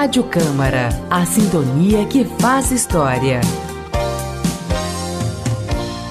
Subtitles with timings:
[0.00, 3.42] Rádio Câmara, a sintonia que faz história.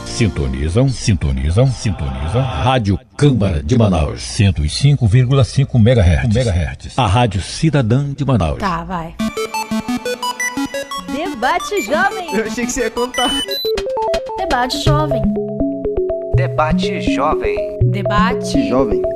[0.06, 2.44] Sintonizam, sintonizam, sintonizam.
[2.44, 4.22] Rádio Câmara de Manaus.
[4.22, 6.36] 105,5 MHz.
[6.36, 7.00] MHz.
[7.00, 8.60] A Rádio Cidadã de Manaus.
[8.60, 9.16] Tá, vai.
[11.12, 12.36] Debate Jovem.
[12.36, 13.32] Eu achei que você ia contar.
[14.38, 15.24] Debate Jovem.
[16.36, 17.58] Debate Jovem.
[17.86, 18.70] Debate.
[18.70, 19.09] Jovem.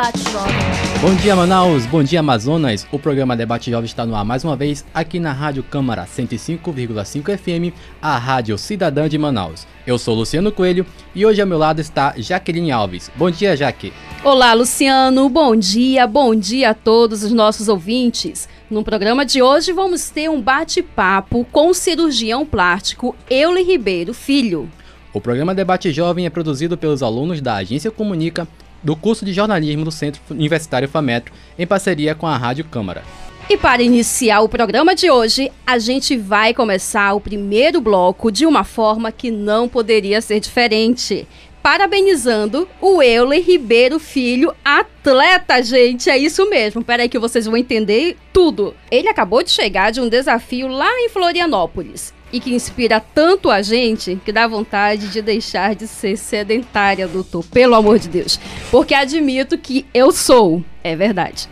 [0.00, 0.54] Debate Jovem.
[1.02, 1.84] Bom dia, Manaus.
[1.84, 2.86] Bom dia, Amazonas.
[2.90, 7.36] O programa Debate Jovem está no ar mais uma vez aqui na Rádio Câmara 105,5
[7.36, 9.66] FM, a Rádio Cidadã de Manaus.
[9.86, 13.10] Eu sou Luciano Coelho e hoje ao meu lado está Jaqueline Alves.
[13.14, 13.92] Bom dia, Jaque.
[14.24, 15.28] Olá, Luciano.
[15.28, 18.48] Bom dia, bom dia a todos os nossos ouvintes.
[18.70, 24.66] No programa de hoje vamos ter um bate-papo com o cirurgião plástico Euler Ribeiro Filho.
[25.12, 28.46] O programa Debate Jovem é produzido pelos alunos da Agência Comunica
[28.82, 33.02] do curso de jornalismo do Centro Universitário FAMetro, em parceria com a Rádio Câmara.
[33.48, 38.46] E para iniciar o programa de hoje, a gente vai começar o primeiro bloco de
[38.46, 41.26] uma forma que não poderia ser diferente.
[41.60, 46.08] Parabenizando o Euler Ribeiro Filho, atleta, gente.
[46.08, 46.84] É isso mesmo.
[46.84, 48.74] Peraí que vocês vão entender tudo.
[48.90, 53.62] Ele acabou de chegar de um desafio lá em Florianópolis e que inspira tanto a
[53.62, 58.38] gente que dá vontade de deixar de ser sedentária, doutor, pelo amor de Deus.
[58.70, 61.48] Porque admito que eu sou, é verdade.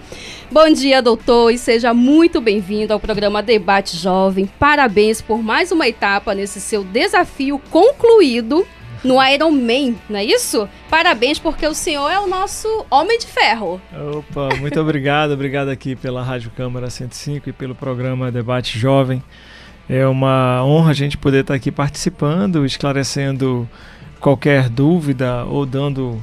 [0.51, 4.49] Bom dia, doutor, e seja muito bem-vindo ao programa Debate Jovem.
[4.59, 8.67] Parabéns por mais uma etapa nesse seu desafio concluído
[9.05, 10.69] no Iron Man, não é isso?
[10.89, 13.81] Parabéns, porque o senhor é o nosso homem de ferro.
[13.93, 19.23] Opa, muito obrigado, obrigado aqui pela Rádio Câmara 105 e pelo programa Debate Jovem.
[19.89, 23.69] É uma honra a gente poder estar aqui participando, esclarecendo
[24.21, 26.23] qualquer dúvida ou dando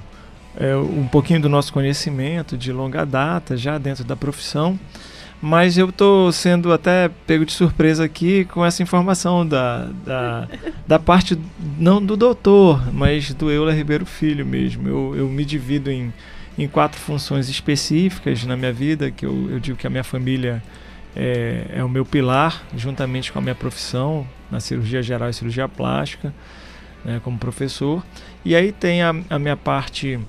[0.55, 4.80] é, um pouquinho do nosso conhecimento de longa data já dentro da profissão.
[5.41, 10.47] Mas eu estou sendo até pego de surpresa aqui com essa informação da, da,
[10.88, 11.38] da parte,
[11.78, 14.88] não do doutor, mas do Euler Ribeiro Filho mesmo.
[14.88, 16.13] Eu, eu me divido em,
[16.57, 20.63] em quatro funções específicas na minha vida, que eu, eu digo que a minha família
[21.16, 25.68] é, é o meu pilar, juntamente com a minha profissão na cirurgia geral e cirurgia
[25.68, 26.34] plástica,
[27.03, 28.03] né, como professor.
[28.44, 30.20] E aí tem a, a, minha parte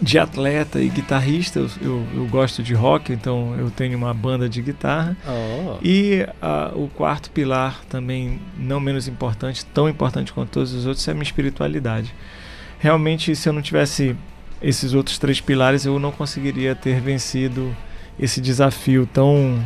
[0.00, 1.58] de atleta e guitarrista.
[1.58, 5.16] Eu, eu, eu, gosto de rock, então eu tenho uma banda de guitarra.
[5.26, 5.78] Oh.
[5.82, 11.06] E a, o quarto pilar, também não menos importante, tão importante quanto todos os outros,
[11.06, 12.14] é a minha espiritualidade.
[12.78, 14.16] Realmente, se eu não tivesse
[14.60, 17.74] esses outros três pilares, eu não conseguiria ter vencido
[18.18, 19.62] esse desafio tão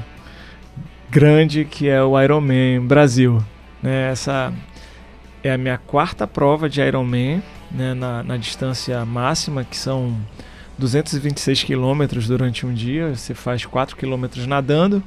[1.10, 3.42] grande que é o Ironman Brasil.
[3.82, 4.10] Né?
[4.10, 4.52] Essa
[5.42, 7.94] é a minha quarta prova de Ironman né?
[7.94, 10.16] na, na distância máxima, que são
[10.78, 13.14] 226 quilômetros durante um dia.
[13.14, 15.02] Você faz 4 quilômetros nadando,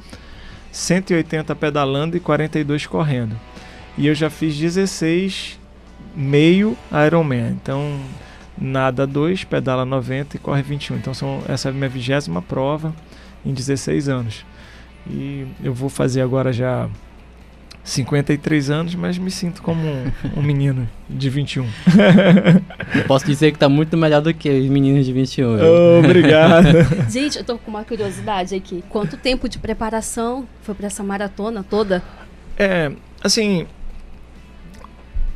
[0.71, 3.39] 180 pedalando e 42 correndo.
[3.97, 5.59] E eu já fiz 16
[6.15, 7.51] meio Ironman.
[7.51, 7.99] Então
[8.57, 10.97] nada 2, pedala 90 e corre 21.
[10.97, 12.93] Então são, essa é a minha vigésima prova
[13.45, 14.45] em 16 anos.
[15.09, 16.89] E eu vou fazer agora já
[17.83, 21.65] 53 anos, mas me sinto como um, um menino de 21.
[22.95, 25.57] Eu posso dizer que está muito melhor do que os meninos de 21.
[25.57, 26.67] Oh, obrigado.
[27.09, 28.83] Gente, eu tô com uma curiosidade aqui.
[28.89, 32.03] Quanto tempo de preparação foi para essa maratona toda?
[32.57, 32.91] É,
[33.23, 33.65] assim,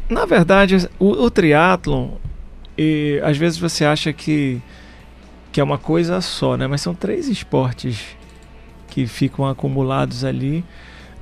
[0.09, 2.11] na verdade, o, o triatlon,
[2.77, 4.61] e às vezes você acha que,
[5.51, 6.67] que é uma coisa só, né?
[6.67, 8.15] Mas são três esportes
[8.93, 10.63] que ficam acumulados ali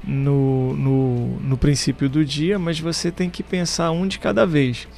[0.03, 4.89] no, no, no princípio do dia, mas você tem que pensar um de cada vez.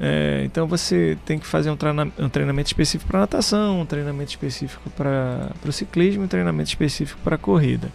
[0.00, 4.30] É, então você tem que fazer um, treina, um treinamento específico para natação, um treinamento
[4.30, 7.88] específico para o ciclismo, um treinamento específico para a corrida.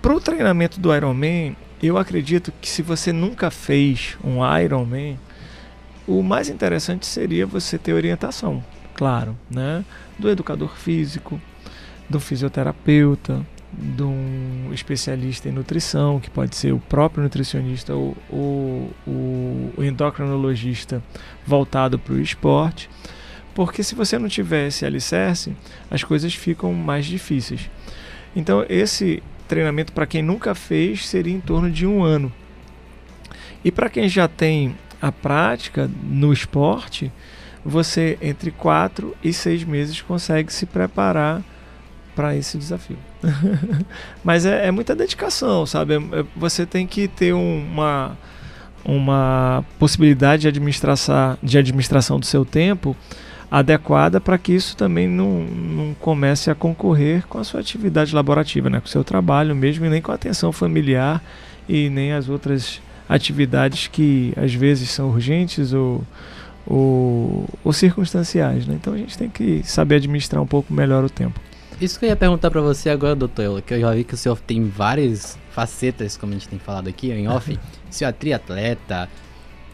[0.00, 5.18] Para o treinamento do Ironman, eu acredito que se você nunca fez um Ironman,
[6.08, 8.64] o mais interessante seria você ter orientação,
[8.94, 9.84] claro, né?
[10.18, 11.38] do educador físico,
[12.12, 18.92] do fisioterapeuta, de um especialista em nutrição, que pode ser o próprio nutricionista ou, ou,
[19.76, 21.02] o endocrinologista
[21.46, 22.88] voltado para o esporte.
[23.54, 25.56] Porque se você não tiver esse alicerce,
[25.90, 27.70] as coisas ficam mais difíceis.
[28.36, 32.32] Então, esse treinamento, para quem nunca fez, seria em torno de um ano.
[33.64, 37.12] E para quem já tem a prática no esporte,
[37.64, 41.42] você entre quatro e seis meses consegue se preparar
[42.14, 42.98] para esse desafio.
[44.22, 45.94] Mas é, é, muita dedicação, sabe?
[45.94, 48.16] É, é, você tem que ter uma,
[48.84, 52.96] uma possibilidade de administração, de administração do seu tempo
[53.50, 58.70] adequada para que isso também não, não comece a concorrer com a sua atividade laborativa,
[58.70, 58.80] né?
[58.80, 61.22] com o seu trabalho mesmo, e nem com a atenção familiar
[61.68, 66.02] e nem as outras atividades que às vezes são urgentes ou,
[66.66, 68.66] ou, ou circunstanciais.
[68.66, 68.74] Né?
[68.80, 71.38] Então a gente tem que saber administrar um pouco melhor o tempo.
[71.82, 74.16] Isso que eu ia perguntar para você agora, doutor, que eu já vi que o
[74.16, 77.52] senhor tem várias facetas, como a gente tem falado aqui em off.
[77.90, 79.08] o senhor é triatleta,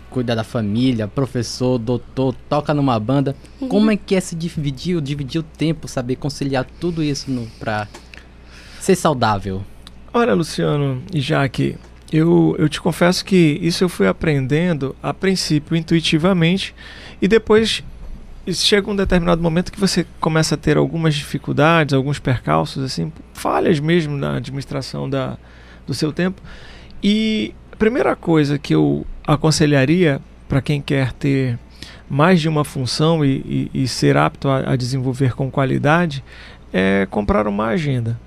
[0.09, 3.37] cuida da família, professor, doutor, toca numa banda.
[3.61, 3.69] Uhum.
[3.69, 7.87] Como é que é se dividir, dividir o tempo, saber conciliar tudo isso no, pra
[8.81, 9.63] ser saudável?
[10.11, 11.77] Olha, Luciano e Jaque,
[12.11, 16.75] eu, eu te confesso que isso eu fui aprendendo a princípio intuitivamente
[17.21, 17.85] e depois
[18.53, 23.81] chega um determinado momento que você começa a ter algumas dificuldades, alguns percalços, assim, falhas
[23.81, 25.37] mesmo na administração da,
[25.87, 26.41] do seu tempo.
[27.03, 31.59] E a primeira coisa que eu aconselharia para quem quer ter
[32.09, 36.25] mais de uma função e, e, e ser apto a, a desenvolver com qualidade
[36.73, 38.19] é comprar uma agenda.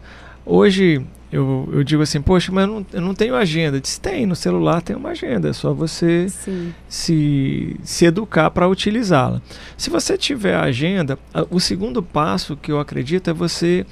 [0.46, 3.80] Hoje eu, eu digo assim, poxa, mas eu não, eu não tenho agenda.
[3.80, 6.74] Diz, tem, no celular tem uma agenda, é só você Sim.
[6.90, 9.42] se, se educar para utilizá-la.
[9.78, 13.86] Se você tiver a agenda, a- o segundo passo que eu acredito é você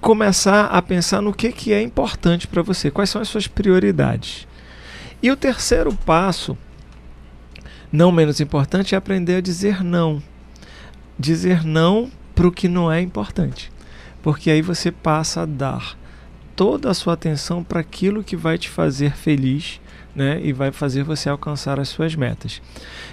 [0.00, 4.46] começar a pensar no que, que é importante para você, quais são as suas prioridades.
[5.22, 6.56] E o terceiro passo,
[7.92, 10.22] não menos importante, é aprender a dizer não.
[11.18, 13.70] Dizer não para o que não é importante.
[14.22, 15.96] Porque aí você passa a dar
[16.54, 19.80] toda a sua atenção para aquilo que vai te fazer feliz
[20.14, 22.60] né, e vai fazer você alcançar as suas metas.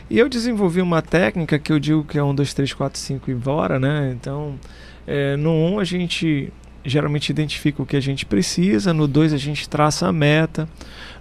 [0.09, 3.31] E eu desenvolvi uma técnica que eu digo que é 1, 2, 3, 4, 5
[3.31, 4.13] e bora, né?
[4.19, 4.59] Então,
[5.06, 6.51] é, no 1 a gente
[6.83, 10.68] geralmente identifica o que a gente precisa, no 2 a gente traça a meta,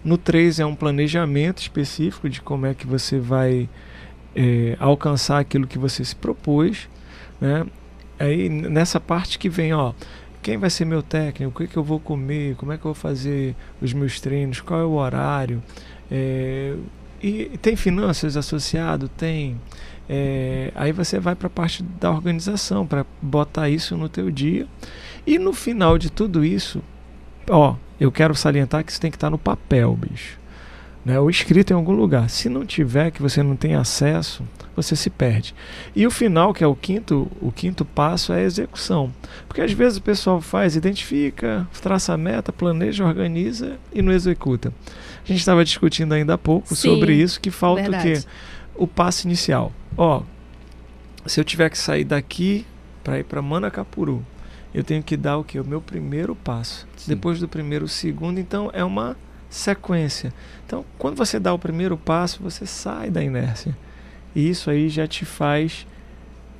[0.04, 3.68] no 3 é um planejamento específico de como é que você vai
[4.34, 6.88] é, alcançar aquilo que você se propôs,
[7.40, 7.66] né?
[8.18, 9.92] Aí nessa parte que vem, ó,
[10.42, 12.92] quem vai ser meu técnico, o que, que eu vou comer, como é que eu
[12.92, 15.62] vou fazer os meus treinos, qual é o horário,
[16.10, 16.76] é,
[17.22, 19.60] e tem finanças associado, tem.
[20.08, 24.66] É, aí você vai para a parte da organização para botar isso no teu dia.
[25.26, 26.80] E no final de tudo isso,
[27.50, 30.38] ó, eu quero salientar que isso tem que estar no papel, bicho,
[31.06, 31.20] né?
[31.20, 32.28] Ou escrito em algum lugar.
[32.28, 34.42] Se não tiver, que você não tem acesso,
[34.74, 35.54] você se perde.
[35.94, 39.14] E o final, que é o quinto, o quinto passo, é a execução.
[39.46, 44.74] Porque às vezes o pessoal faz, identifica, traça a meta, planeja, organiza e não executa.
[45.24, 48.22] A gente estava discutindo ainda há pouco Sim, sobre isso, que falta o verdade.
[48.22, 48.28] quê?
[48.74, 49.72] O passo inicial.
[49.96, 50.24] Ó,
[51.24, 52.66] se eu tiver que sair daqui
[53.04, 54.26] para ir para Manacapuru,
[54.74, 55.60] eu tenho que dar o quê?
[55.60, 56.84] O meu primeiro passo.
[56.96, 57.14] Sim.
[57.14, 59.16] Depois do primeiro, o segundo, então é uma
[59.48, 60.32] sequência.
[60.66, 63.76] Então, quando você dá o primeiro passo, você sai da inércia.
[64.34, 65.87] E isso aí já te faz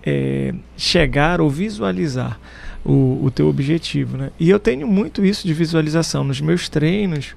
[0.05, 2.38] é, chegar ou visualizar
[2.85, 4.17] o, o teu objetivo.
[4.17, 4.31] Né?
[4.38, 6.25] E eu tenho muito isso de visualização.
[6.25, 7.35] Nos meus treinos,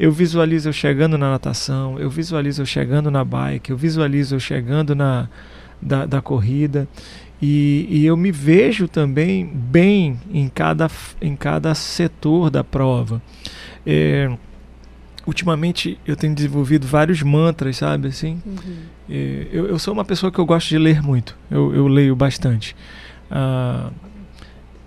[0.00, 4.40] eu visualizo eu chegando na natação, eu visualizo eu chegando na bike, eu visualizo eu
[4.40, 5.28] chegando na
[5.80, 6.88] da, da corrida.
[7.40, 13.22] E, e eu me vejo também bem em cada, em cada setor da prova.
[13.86, 14.28] É,
[15.28, 18.40] ultimamente eu tenho desenvolvido vários mantras, sabe assim?
[19.08, 21.36] É, eu, eu sou uma pessoa que eu gosto de ler muito.
[21.50, 22.74] Eu, eu leio bastante.
[23.30, 23.90] Ah,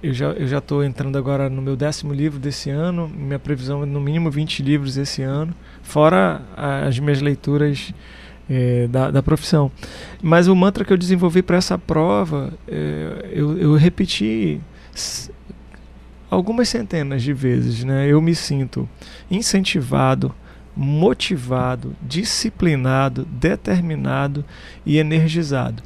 [0.02, 3.08] eu já eu já estou entrando agora no meu décimo livro desse ano.
[3.08, 7.94] Minha previsão é no mínimo 20 livros esse ano, fora as minhas leituras
[8.50, 9.72] é, da, da profissão.
[10.24, 14.60] Mas o mantra que eu desenvolvi para essa prova, é, eu, eu repeti
[16.32, 17.84] algumas centenas de vezes.
[17.84, 18.08] Né?
[18.08, 18.90] Eu me sinto
[19.30, 20.34] incentivado,
[20.76, 24.46] motivado, disciplinado, determinado
[24.86, 25.84] e energizado.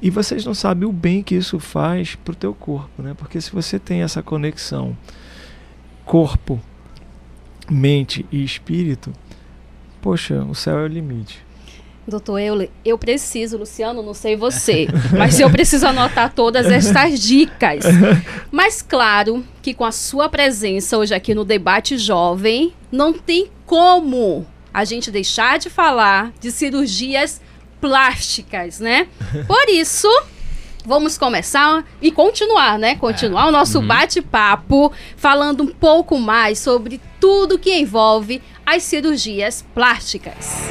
[0.00, 3.14] E vocês não sabem o bem que isso faz para o teu corpo, né?
[3.16, 4.96] Porque se você tem essa conexão
[6.04, 6.60] corpo,
[7.68, 9.10] mente e espírito,
[10.02, 11.45] poxa, o céu é o limite.
[12.06, 14.86] Doutor Euler, eu preciso, Luciano, não sei você,
[15.16, 17.84] mas eu preciso anotar todas estas dicas.
[18.50, 24.46] Mas claro que com a sua presença hoje aqui no Debate Jovem, não tem como
[24.72, 27.40] a gente deixar de falar de cirurgias
[27.80, 29.08] plásticas, né?
[29.46, 30.08] Por isso,
[30.84, 32.94] vamos começar e continuar, né?
[32.94, 40.68] Continuar o nosso bate-papo falando um pouco mais sobre tudo que envolve as cirurgias plásticas.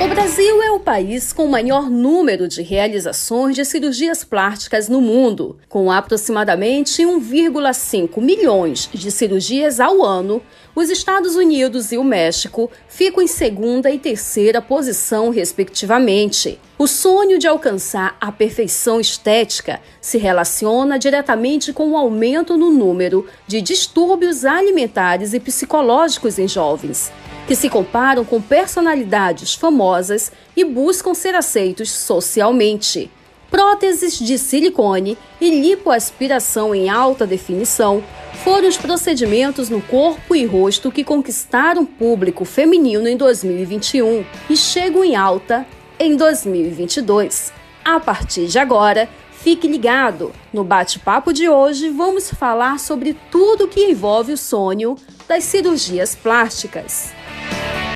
[0.00, 5.00] O Brasil é o país com o maior número de realizações de cirurgias plásticas no
[5.00, 10.42] mundo, com aproximadamente 1,5 milhões de cirurgias ao ano.
[10.74, 16.58] Os Estados Unidos e o México ficam em segunda e terceira posição, respectivamente.
[16.78, 23.26] O sonho de alcançar a perfeição estética se relaciona diretamente com o aumento no número
[23.46, 27.12] de distúrbios alimentares e psicológicos em jovens
[27.46, 33.10] que se comparam com personalidades famosas e buscam ser aceitos socialmente.
[33.50, 38.02] Próteses de silicone e lipoaspiração em alta definição
[38.42, 45.04] foram os procedimentos no corpo e rosto que conquistaram público feminino em 2021 e chegam
[45.04, 45.66] em alta
[45.98, 47.52] em 2022.
[47.84, 50.32] A partir de agora, fique ligado.
[50.52, 54.96] No bate-papo de hoje, vamos falar sobre tudo que envolve o sonho
[55.28, 57.12] das cirurgias plásticas.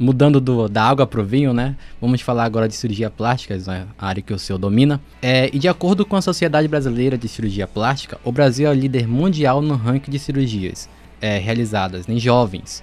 [0.00, 1.75] Mudando do, da água para o vinho, né?
[2.00, 3.86] Vamos falar agora de cirurgia plástica, né?
[3.98, 5.00] a área que o senhor domina.
[5.22, 8.75] É, e de acordo com a Sociedade Brasileira de Cirurgia Plástica, o Brasil é o
[8.75, 10.88] líder mundial no ranking de cirurgias
[11.20, 12.82] é, realizadas em jovens.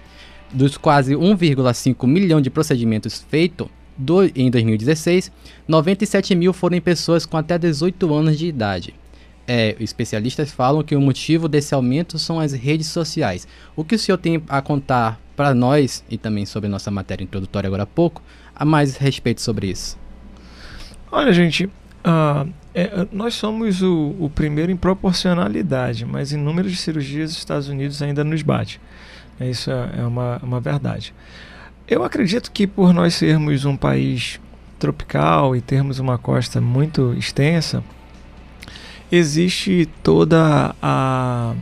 [0.51, 3.67] Dos quase 1,5 milhão de procedimentos feitos
[4.35, 5.31] em 2016,
[5.67, 8.93] 97 mil foram em pessoas com até 18 anos de idade.
[9.45, 13.45] É, especialistas falam que o motivo desse aumento são as redes sociais.
[13.75, 17.67] O que o senhor tem a contar para nós e também sobre nossa matéria introdutória
[17.67, 18.21] agora há pouco,
[18.55, 19.97] a mais respeito sobre isso?
[21.12, 26.75] Olha, gente, uh, é, nós somos o, o, primeiro em proporcionalidade, mas em número de
[26.75, 28.81] cirurgias os Estados Unidos ainda nos bate.
[29.39, 31.13] É, isso é, é uma, uma verdade.
[31.88, 34.39] Eu acredito que por nós sermos um país
[34.79, 37.83] tropical e termos uma costa muito extensa,
[39.15, 41.53] existe toda a,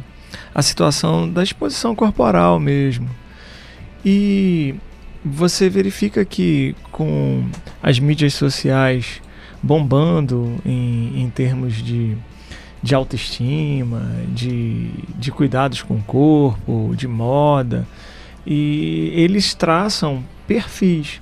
[0.55, 3.09] a situação da exposição corporal mesmo.
[4.05, 4.73] E
[5.23, 7.45] você verifica que com
[7.83, 9.21] as mídias sociais
[9.61, 12.15] bombando em, em termos de,
[12.81, 17.85] de autoestima, de, de cuidados com o corpo, de moda,
[18.47, 21.21] e eles traçam perfis,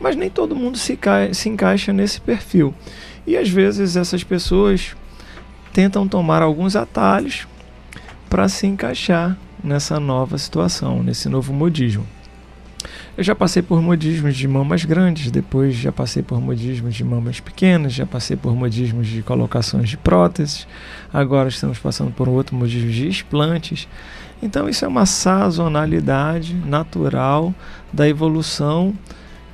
[0.00, 0.98] mas nem todo mundo se,
[1.32, 2.74] se encaixa nesse perfil.
[3.24, 4.96] E às vezes essas pessoas
[5.72, 7.46] tentam tomar alguns atalhos
[8.28, 12.06] para se encaixar nessa nova situação, nesse novo modismo.
[13.16, 17.38] Eu já passei por modismos de mamas grandes, depois já passei por modismos de mamas
[17.38, 20.66] pequenas, já passei por modismos de colocações de próteses,
[21.12, 23.86] agora estamos passando por outro modismo de explantes.
[24.42, 27.54] Então, isso é uma sazonalidade natural
[27.92, 28.94] da evolução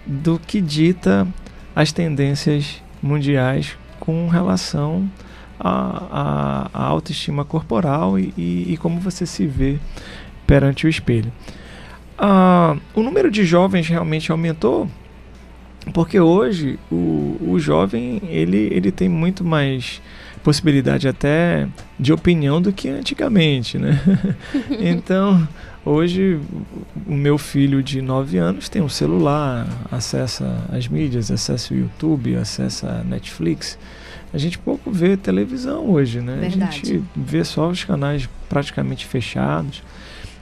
[0.07, 1.27] do que dita
[1.75, 5.11] as tendências mundiais com relação
[5.59, 9.79] à, à, autoestima corporal e, e, e como você se vê
[10.47, 11.33] perante o espelho.
[12.19, 14.89] Ah, o número de jovens realmente aumentou
[15.93, 20.01] porque hoje o, o jovem ele, ele tem muito mais
[20.43, 21.67] possibilidade até
[21.99, 24.01] de opinião do que antigamente, né?
[24.79, 25.47] então,
[25.85, 26.39] hoje
[27.07, 32.37] o meu filho de 9 anos tem um celular, acessa as mídias, acessa o YouTube,
[32.37, 33.79] acessa a Netflix.
[34.37, 36.37] A gente pouco vê televisão hoje, né?
[36.43, 36.65] Verdade.
[36.69, 39.83] A gente vê só os canais praticamente fechados.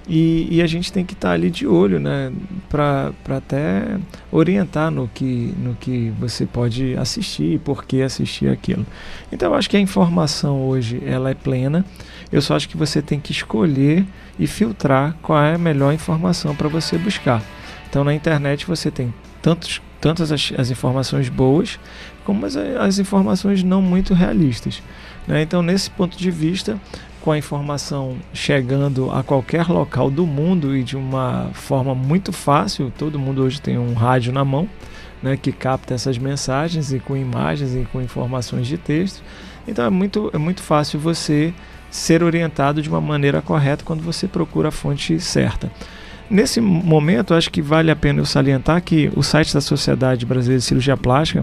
[0.08, 2.30] E, e, a gente tem que estar tá ali de olho, né,
[2.68, 3.96] para até
[4.32, 8.84] orientar no que, no que você pode assistir e por que assistir aquilo.
[9.32, 11.84] Então eu acho que a informação hoje ela é plena.
[12.32, 14.04] Eu só acho que você tem que escolher
[14.38, 17.40] e filtrar qual é a melhor informação para você buscar.
[17.88, 21.78] Então na internet você tem tantos, tantas as, as informações boas
[22.24, 24.82] como as, as informações não muito realistas.
[25.26, 25.42] Né?
[25.42, 26.78] Então nesse ponto de vista
[27.24, 32.92] com a informação chegando a qualquer local do mundo e de uma forma muito fácil.
[32.98, 34.68] Todo mundo hoje tem um rádio na mão,
[35.22, 39.22] né, que capta essas mensagens e com imagens e com informações de texto.
[39.66, 41.54] Então é muito, é muito fácil você
[41.90, 45.72] ser orientado de uma maneira correta quando você procura a fonte certa.
[46.28, 50.58] Nesse momento, acho que vale a pena eu salientar que o site da Sociedade Brasileira
[50.58, 51.42] de Cirurgia Plástica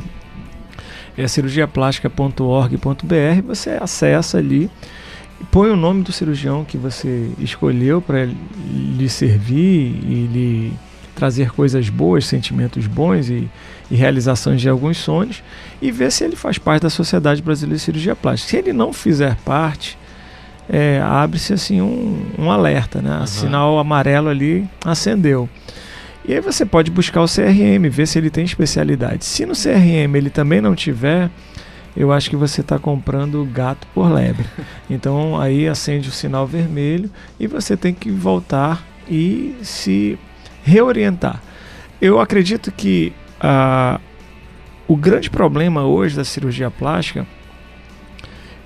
[1.18, 3.42] é cirurgiaplástica.org.br.
[3.48, 4.70] Você acessa ali
[5.50, 10.74] põe o nome do cirurgião que você escolheu para lhe servir e lhe
[11.16, 13.50] trazer coisas boas, sentimentos bons e,
[13.90, 15.44] e, realizações de alguns sonhos
[15.82, 18.50] e ver se ele faz parte da Sociedade Brasileira de Cirurgia Plástica.
[18.50, 19.98] Se ele não fizer parte,
[20.70, 23.20] é, abre-se assim um, um alerta, né?
[23.20, 23.28] Uhum.
[23.28, 25.50] Sinal amarelo ali acendeu.
[26.24, 29.26] E aí você pode buscar o CRM, ver se ele tem especialidade.
[29.26, 31.30] Se no CRM ele também não tiver,
[31.96, 34.46] eu acho que você está comprando gato por lebre.
[34.90, 37.10] Então aí acende o sinal vermelho
[37.40, 40.20] e você tem que voltar e se
[40.64, 41.42] reorientar.
[42.02, 44.02] Eu acredito que a,
[44.88, 47.26] o grande problema hoje da cirurgia plástica,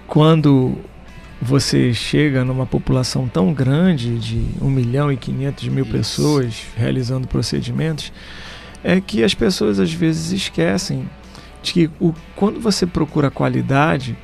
[0.08, 0.78] quando
[1.42, 5.94] você chega numa população tão grande de 1 milhão e 500 mil Isso.
[5.94, 8.12] pessoas realizando procedimentos,
[8.84, 11.10] é que as pessoas às vezes esquecem
[11.62, 14.16] de que o, quando você procura qualidade,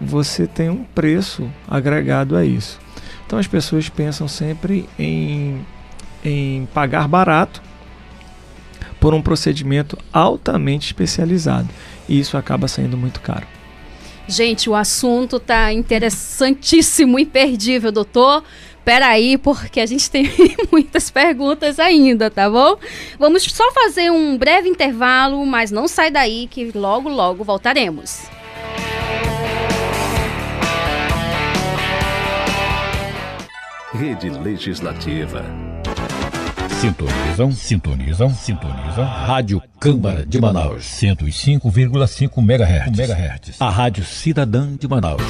[0.00, 2.78] você tem um preço agregado a isso.
[3.26, 5.64] Então as pessoas pensam sempre em,
[6.24, 7.62] em pagar barato
[9.00, 11.68] por um procedimento altamente especializado.
[12.08, 13.46] E isso acaba saindo muito caro.
[14.28, 18.44] Gente, o assunto tá interessantíssimo, imperdível, doutor.
[18.84, 20.30] Peraí, porque a gente tem
[20.70, 22.76] muitas perguntas ainda, tá bom?
[23.18, 28.22] Vamos só fazer um breve intervalo, mas não sai daí que logo, logo voltaremos.
[33.92, 35.44] Rede Legislativa.
[36.80, 39.04] Sintonizam, sintonizam, sintonizam.
[39.04, 40.84] Rádio Câmara de Manaus.
[40.84, 42.96] 105,5 MHz.
[42.96, 43.56] MHz.
[43.60, 45.20] A Rádio Cidadã de Manaus.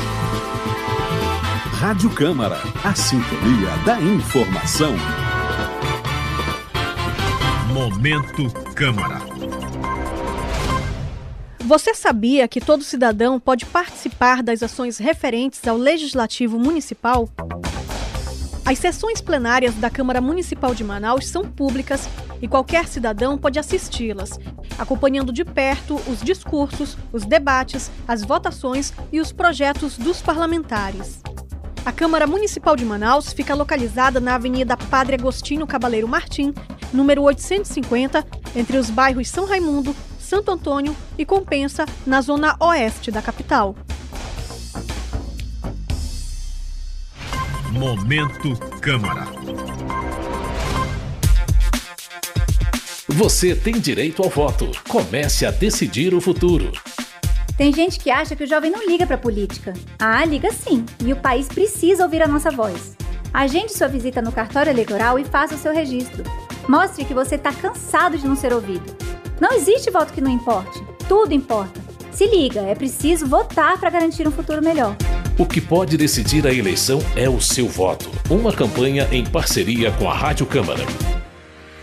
[1.73, 4.95] Rádio Câmara, a sintonia da informação.
[7.73, 9.19] Momento Câmara.
[11.61, 17.27] Você sabia que todo cidadão pode participar das ações referentes ao Legislativo Municipal?
[18.69, 22.07] As sessões plenárias da Câmara Municipal de Manaus são públicas
[22.43, 24.39] e qualquer cidadão pode assisti-las,
[24.79, 31.23] acompanhando de perto os discursos, os debates, as votações e os projetos dos parlamentares.
[31.83, 36.53] A Câmara Municipal de Manaus fica localizada na Avenida Padre Agostinho Cabaleiro Martim,
[36.93, 38.23] número 850,
[38.55, 43.75] entre os bairros São Raimundo, Santo Antônio e Compensa, na zona oeste da capital.
[47.71, 49.27] Momento Câmara.
[53.07, 54.71] Você tem direito ao voto.
[54.89, 56.73] Comece a decidir o futuro.
[57.59, 59.75] Tem gente que acha que o jovem não liga para política.
[59.99, 60.87] Ah, liga sim.
[61.05, 62.97] E o país precisa ouvir a nossa voz.
[63.35, 66.25] Agende sua visita no cartório eleitoral e faça o seu registro.
[66.67, 68.97] Mostre que você está cansado de não ser ouvido.
[69.39, 70.83] Não existe voto que não importe.
[71.07, 71.88] Tudo importa.
[72.19, 74.97] Se liga, é preciso votar para garantir um futuro melhor.
[75.39, 78.11] O que pode decidir a eleição é o seu voto.
[78.29, 80.85] Uma campanha em parceria com a Rádio Câmara.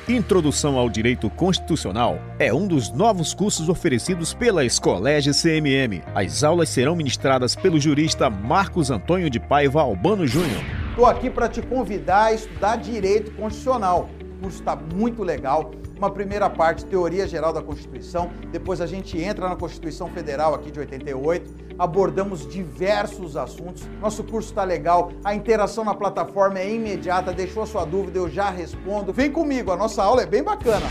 [0.09, 6.03] Introdução ao Direito Constitucional é um dos novos cursos oferecidos pela Escolégio CMM.
[6.13, 10.61] As aulas serão ministradas pelo jurista Marcos Antônio de Paiva Albano Júnior.
[10.89, 14.09] Estou aqui para te convidar a estudar Direito Constitucional.
[14.37, 15.71] O curso está muito legal.
[15.97, 18.29] Uma primeira parte, teoria geral da Constituição.
[18.51, 21.65] Depois a gente entra na Constituição Federal aqui de 88.
[21.79, 23.83] Abordamos diversos assuntos.
[24.01, 25.11] Nosso curso está legal.
[25.23, 27.33] A interação na plataforma é imediata.
[27.33, 29.13] Deixou sua dúvida, eu já respondo.
[29.13, 30.85] Vem comigo, a nossa aula é bem bacana.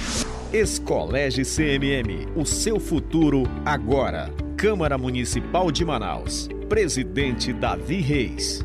[0.52, 4.30] Escolégio CMM, o seu futuro agora.
[4.56, 6.48] Câmara Municipal de Manaus.
[6.68, 8.64] Presidente Davi Reis.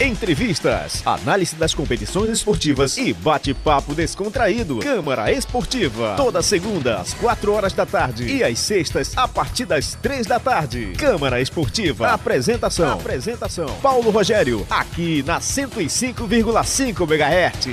[0.00, 4.78] Entrevistas, análise das competições esportivas e bate-papo descontraído.
[4.78, 9.94] Câmara Esportiva, toda segunda às 4 horas da tarde e às sextas a partir das
[9.96, 10.92] 3 da tarde.
[10.96, 17.66] Câmara Esportiva, apresentação, apresentação Paulo Rogério, aqui na 105,5 MHz.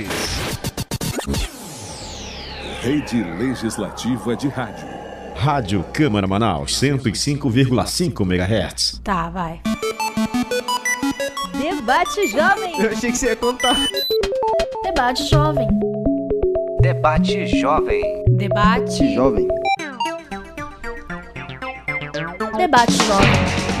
[2.82, 4.88] Rede Legislativa de Rádio.
[5.36, 9.00] Rádio Câmara Manaus, 105,5 MHz.
[9.04, 9.60] Tá, vai.
[11.86, 12.80] Debate Jovem.
[12.80, 13.76] Eu achei que você ia contar.
[14.82, 15.68] Debate Jovem.
[16.80, 18.24] Debate Jovem.
[18.30, 19.46] Debate Jovem.
[22.56, 23.30] Debate Jovem.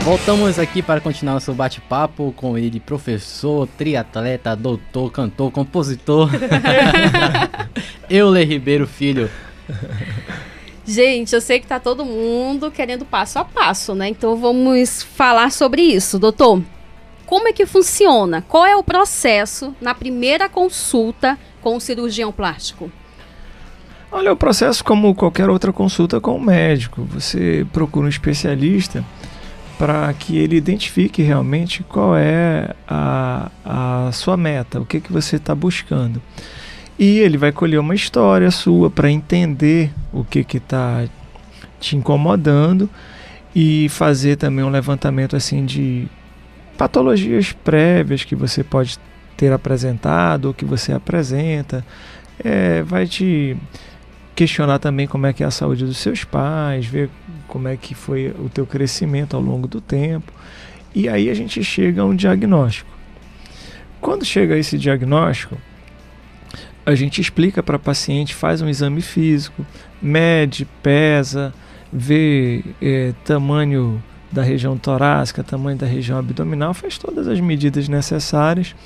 [0.04, 6.30] Voltamos aqui para continuar nosso bate-papo com ele, professor, triatleta, doutor, cantor, compositor.
[8.08, 9.28] Euler Ribeiro Filho.
[10.86, 14.08] Gente, eu sei que tá todo mundo querendo passo a passo, né?
[14.08, 16.20] Então vamos falar sobre isso.
[16.20, 16.62] Doutor,
[17.26, 18.42] como é que funciona?
[18.48, 22.90] Qual é o processo na primeira consulta com o cirurgião plástico?
[24.10, 27.02] Olha, o processo como qualquer outra consulta com o médico.
[27.10, 29.04] Você procura um especialista
[29.76, 35.36] para que ele identifique realmente qual é a, a sua meta, o que, que você
[35.36, 36.22] está buscando.
[36.98, 41.04] E ele vai colher uma história sua para entender o que está
[41.78, 42.88] te incomodando
[43.54, 46.08] e fazer também um levantamento assim de
[46.76, 48.98] patologias prévias que você pode
[49.36, 51.84] ter apresentado ou que você apresenta.
[52.42, 53.56] É, vai te
[54.34, 57.08] questionar também como é que é a saúde dos seus pais, ver
[57.48, 60.32] como é que foi o teu crescimento ao longo do tempo.
[60.94, 62.90] E aí a gente chega a um diagnóstico.
[64.00, 65.56] Quando chega a esse diagnóstico,
[66.84, 69.66] a gente explica para paciente, faz um exame físico,
[70.00, 71.52] mede, pesa,
[71.92, 74.02] vê é, tamanho
[74.36, 78.76] da região torácica, tamanho da região abdominal, faz todas as medidas necessárias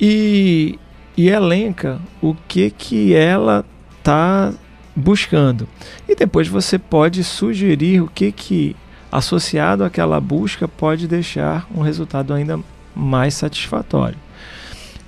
[0.00, 0.78] e,
[1.16, 3.64] e elenca o que que ela
[3.96, 4.52] está
[4.96, 5.68] buscando.
[6.08, 8.76] E depois você pode sugerir o que que
[9.12, 12.58] associado àquela busca pode deixar um resultado ainda
[12.94, 14.18] mais satisfatório.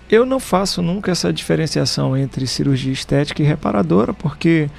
[0.09, 4.71] Eu não faço nunca essa diferenciação entre cirurgia estética e reparadora, porque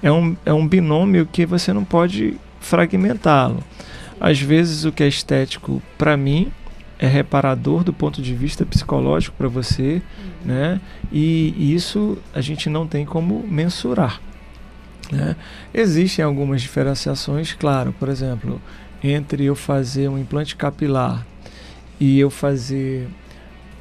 [0.00, 3.64] é um, é um binômio que você não pode fragmentá-lo.
[4.20, 6.50] Às vezes, o que é estético para mim
[6.98, 10.52] é reparador do ponto de vista psicológico para você, uhum.
[10.52, 10.80] né?
[11.12, 14.20] E, isso a gente não tem como mensurar.
[15.12, 15.36] Né?
[15.72, 18.60] Existem algumas diferenciações, claro, por exemplo,
[19.02, 21.24] entre eu fazer um implante capilar
[22.00, 23.08] e eu fazer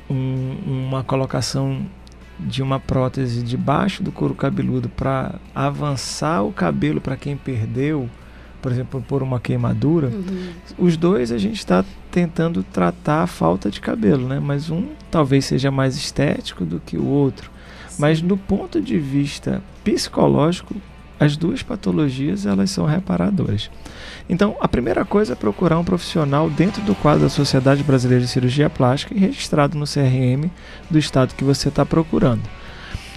[0.09, 1.85] um, uma colocação
[2.39, 8.09] de uma prótese debaixo do couro cabeludo para avançar o cabelo para quem perdeu,
[8.65, 10.49] por exemplo, por uma queimadura, uhum.
[10.79, 14.39] os dois a gente está tentando tratar a falta de cabelo, né?
[14.39, 17.51] Mas um talvez seja mais estético do que o outro.
[17.87, 18.01] Sim.
[18.01, 20.73] Mas do ponto de vista psicológico,
[21.19, 23.69] as duas patologias elas são reparadoras.
[24.27, 28.31] Então, a primeira coisa é procurar um profissional dentro do quadro da Sociedade Brasileira de
[28.31, 30.49] Cirurgia Plástica e registrado no CRM
[30.89, 32.41] do estado que você está procurando.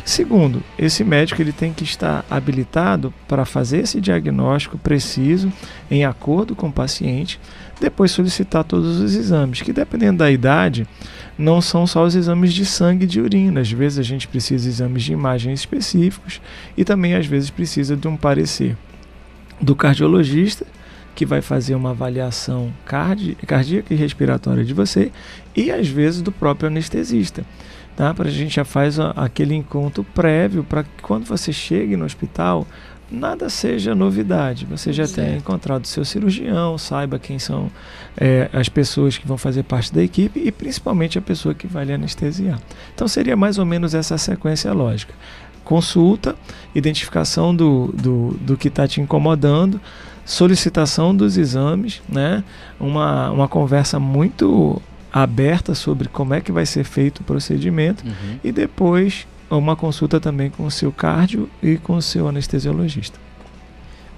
[0.08, 5.52] Segundo, esse médico ele tem que estar habilitado para fazer esse diagnóstico preciso,
[5.90, 7.38] em acordo com o paciente,
[7.78, 10.86] depois solicitar todos os exames, que dependendo da idade,
[11.36, 13.60] não são só os exames de sangue e de urina.
[13.60, 16.40] Às vezes a gente precisa de exames de imagem específicos
[16.74, 18.78] e também às vezes precisa de um parecer
[19.60, 20.64] do cardiologista
[21.14, 25.12] que vai fazer uma avaliação cardíaca e respiratória de você
[25.54, 27.44] e às vezes do próprio anestesista.
[27.98, 28.14] Tá?
[28.14, 32.64] Para a gente já faz aquele encontro prévio para que quando você chegue no hospital
[33.10, 34.66] nada seja novidade.
[34.66, 35.16] Você já certo.
[35.26, 37.68] tenha encontrado seu cirurgião, saiba quem são
[38.16, 41.86] é, as pessoas que vão fazer parte da equipe e principalmente a pessoa que vai
[41.86, 42.60] lhe anestesiar.
[42.94, 45.12] Então seria mais ou menos essa sequência lógica.
[45.64, 46.36] Consulta,
[46.76, 49.80] identificação do, do, do que está te incomodando,
[50.24, 52.44] solicitação dos exames, né?
[52.78, 54.80] uma, uma conversa muito
[55.12, 58.38] aberta sobre como é que vai ser feito o procedimento uhum.
[58.44, 63.18] e depois uma consulta também com o seu cardio e com o seu anestesiologista.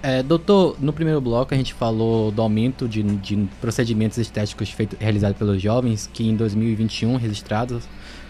[0.03, 4.97] É, doutor, no primeiro bloco a gente falou do aumento de, de procedimentos estéticos feito,
[4.99, 7.85] realizados pelos jovens, que em 2021 registrados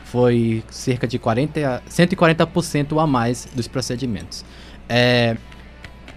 [0.05, 4.45] foi cerca de 40, 140% a mais dos procedimentos.
[4.89, 5.37] É,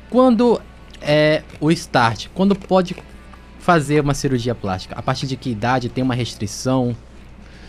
[0.09, 0.59] quando
[0.99, 2.27] é o start?
[2.33, 2.95] Quando pode
[3.63, 4.93] fazer uma cirurgia plástica?
[4.97, 6.95] A partir de que idade tem uma restrição?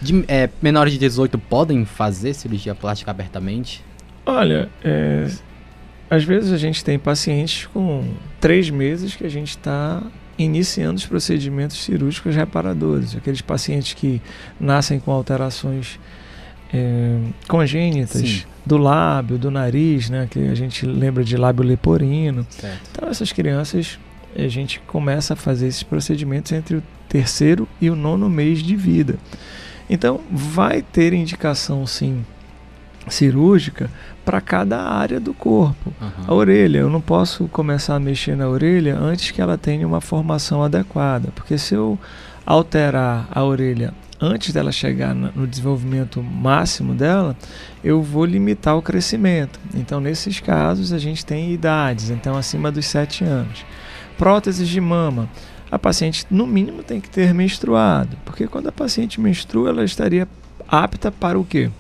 [0.03, 3.83] De, é, menores de 18 podem fazer cirurgia plástica abertamente?
[4.27, 5.31] Olha, é,
[6.11, 8.05] às vezes a gente tem pacientes com
[8.41, 10.03] três meses que a gente está
[10.37, 13.15] iniciando os procedimentos cirúrgicos reparadores.
[13.15, 14.21] Aqueles pacientes que
[14.59, 16.01] nascem com alterações
[16.73, 18.43] é, congênitas Sim.
[18.67, 22.45] do lábio, do nariz, né, que a gente lembra de lábio leporino.
[22.51, 22.81] Certo.
[22.91, 23.97] Então essas crianças
[24.37, 28.75] a gente começa a fazer esses procedimentos entre o terceiro e o nono mês de
[28.77, 29.17] vida.
[29.89, 32.25] Então vai ter indicação sim
[33.09, 33.91] cirúrgica
[34.25, 35.93] para cada área do corpo.
[36.01, 36.25] Uhum.
[36.27, 40.01] A orelha, eu não posso começar a mexer na orelha antes que ela tenha uma
[40.01, 41.99] formação adequada, porque se eu
[42.47, 47.37] alterar a orelha antes dela chegar no desenvolvimento máximo dela,
[47.83, 49.61] eu vou limitar o crescimento.
[49.75, 53.65] Então, nesses casos, a gente tem idades, então acima dos 7 anos.
[54.17, 55.29] Próteses de mama.
[55.71, 60.29] A paciente, no mínimo, tem que ter menstruado, porque quando a paciente menstrua, ela estaria
[60.69, 61.71] apta para o quê?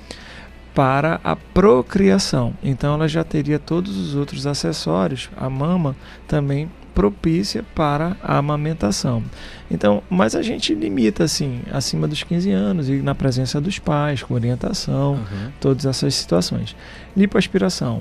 [0.74, 2.54] Para a procriação.
[2.62, 5.94] Então, ela já teria todos os outros acessórios, a mama
[6.26, 9.22] também propícia para a amamentação.
[9.70, 14.22] Então, mas a gente limita assim, acima dos 15 anos e na presença dos pais,
[14.22, 15.50] com orientação, uhum.
[15.60, 16.76] todas essas situações.
[17.16, 18.00] Lipoaspiração.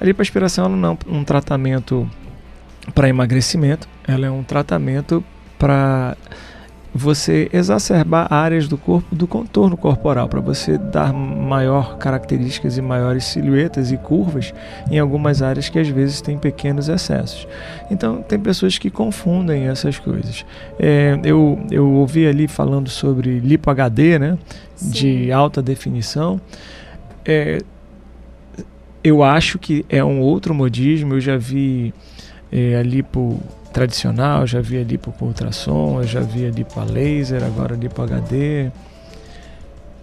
[0.00, 2.08] A lipoaspiração não é um tratamento
[2.94, 5.22] para emagrecimento, ela é um tratamento
[5.58, 6.16] para
[6.94, 13.24] você exacerbar áreas do corpo do contorno corporal para você dar maior características e maiores
[13.24, 14.52] silhuetas e curvas
[14.90, 17.46] em algumas áreas que às vezes têm pequenos excessos.
[17.90, 20.44] Então tem pessoas que confundem essas coisas.
[20.78, 24.38] É, eu, eu ouvi ali falando sobre lipo HD, né,
[24.80, 26.40] de alta definição.
[27.24, 27.60] É,
[29.04, 31.14] eu acho que é um outro modismo.
[31.14, 31.94] Eu já vi
[32.50, 33.40] é, a lipo
[33.72, 38.04] tradicional, já vi ali por ultrassom, eu já vi ali para laser, agora ali para
[38.04, 38.70] HD.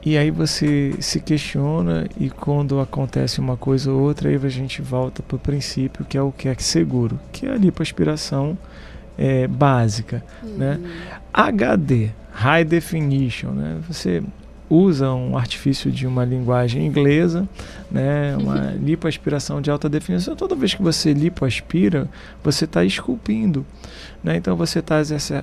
[0.06, 4.80] E aí você se questiona e quando acontece uma coisa ou outra, aí a gente
[4.80, 8.56] volta para o princípio que é o que é seguro, que é a lipoaspiração
[9.18, 10.24] é, básica.
[10.44, 10.50] Né?
[10.50, 10.58] Uhum.
[10.58, 10.80] Né?
[11.34, 13.80] HD, High Definition, né?
[13.88, 14.22] você
[14.70, 17.48] usa um artifício de uma linguagem inglesa,
[17.92, 20.36] né, uma lipoaspiração de alta definição.
[20.36, 22.10] Toda vez que você lipoaspira,
[22.44, 23.66] você está esculpindo.
[24.24, 24.38] Né?
[24.38, 24.98] Então você está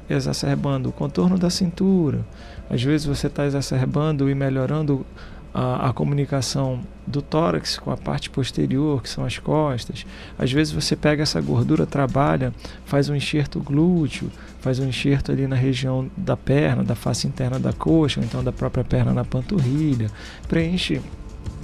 [0.09, 2.25] exacerbando o contorno da cintura,
[2.69, 5.07] às vezes você está exacerbando e melhorando
[5.53, 10.07] a, a, comunicação do tórax com a parte posterior, que são as costas.
[10.39, 12.53] Às vezes você pega essa gordura, trabalha,
[12.85, 17.59] faz um enxerto glúteo, faz um enxerto ali na região da perna, da face interna
[17.59, 20.11] da coxa, ou então da própria perna na panturrilha,
[20.49, 21.01] preenche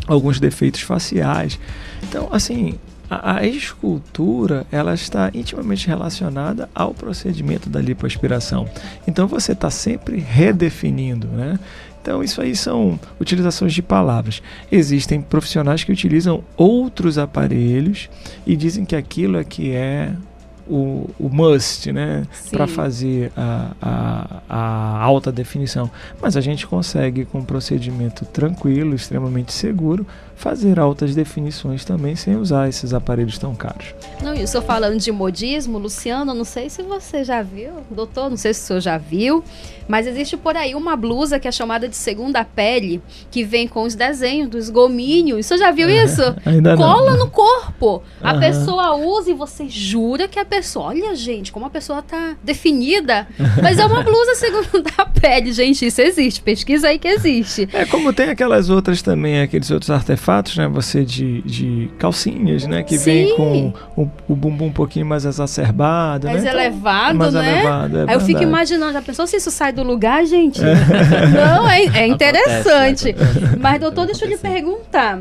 [0.06, 1.58] alguns defeitos faciais.
[2.02, 2.78] Então, assim,
[3.10, 8.68] a, a, escultura ela está intimamente relacionada ao procedimento da lipoaspiração.
[9.06, 11.58] Então você está sempre redefinindo, né?
[12.00, 14.42] Então, isso aí são utilizações de palavras.
[14.70, 18.08] Existem profissionais que utilizam outros aparelhos
[18.46, 20.12] e dizem que aquilo é que é
[20.68, 22.26] o, o must, né?
[22.50, 25.90] Para fazer a, a, a, alta definição.
[26.20, 32.36] Mas a gente consegue, com um procedimento tranquilo, extremamente seguro, fazer altas definições também sem
[32.36, 33.92] usar esses aparelhos tão caros.
[34.22, 38.30] Não, e o senhor falando de modismo, Luciano, não sei se você já viu, doutor,
[38.30, 39.42] não sei se o senhor já viu,
[39.88, 43.02] mas existe por aí uma blusa que é chamada de segunda pele,
[43.32, 45.40] que vem com os desenhos dos gomínios.
[45.40, 46.22] O senhor já viu isso?
[46.46, 47.24] Ainda Cola não.
[47.24, 48.02] no corpo.
[48.22, 50.57] A pessoa usa e você jura que a pessoa.
[50.76, 53.26] Olha, gente, como a pessoa tá definida.
[53.62, 54.90] Mas é uma blusa segunda
[55.20, 55.86] pele, gente.
[55.86, 56.40] Isso existe.
[56.40, 57.68] Pesquisa aí que existe.
[57.72, 60.68] É como tem aquelas outras também, aqueles outros artefatos fatos, né?
[60.68, 62.82] Você de, de calcinhas, né?
[62.82, 63.04] Que Sim.
[63.04, 66.50] vem com o, o, bumbum um pouquinho mais exacerbado, mais né?
[66.50, 67.52] Então, elevado, mais né?
[67.52, 68.12] elevado, é Aí verdade.
[68.12, 70.60] eu fico imaginando, já pensou se isso sai do lugar, gente?
[70.60, 73.10] Não, é, é interessante.
[73.10, 75.20] Acontece, Mas, doutor, deixa eu lhe perguntar.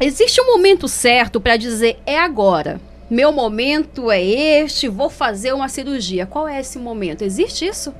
[0.00, 2.80] Existe um momento certo para dizer é agora?
[3.10, 6.26] Meu momento é este, vou fazer uma cirurgia.
[6.26, 7.22] Qual é esse momento?
[7.22, 7.92] Existe isso?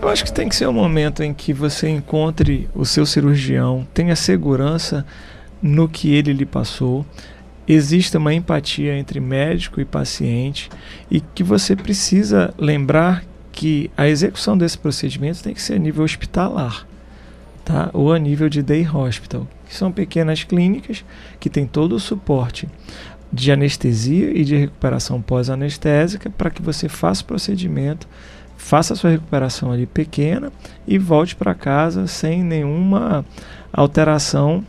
[0.00, 3.84] Eu acho que tem que ser um momento em que você encontre o seu cirurgião,
[3.92, 5.04] tenha segurança
[5.60, 7.04] no que ele lhe passou,
[7.66, 10.70] existe uma empatia entre médico e paciente
[11.10, 16.04] e que você precisa lembrar que a execução desse procedimento tem que ser a nível
[16.04, 16.86] hospitalar,
[17.64, 17.90] tá?
[17.92, 21.04] Ou a nível de day hospital, que são pequenas clínicas
[21.40, 22.68] que têm todo o suporte
[23.32, 28.08] de anestesia e de recuperação pós-anestésica para que você faça o procedimento,
[28.56, 30.52] faça a sua recuperação ali pequena
[30.86, 33.24] e volte para casa sem nenhuma
[33.72, 34.64] alteração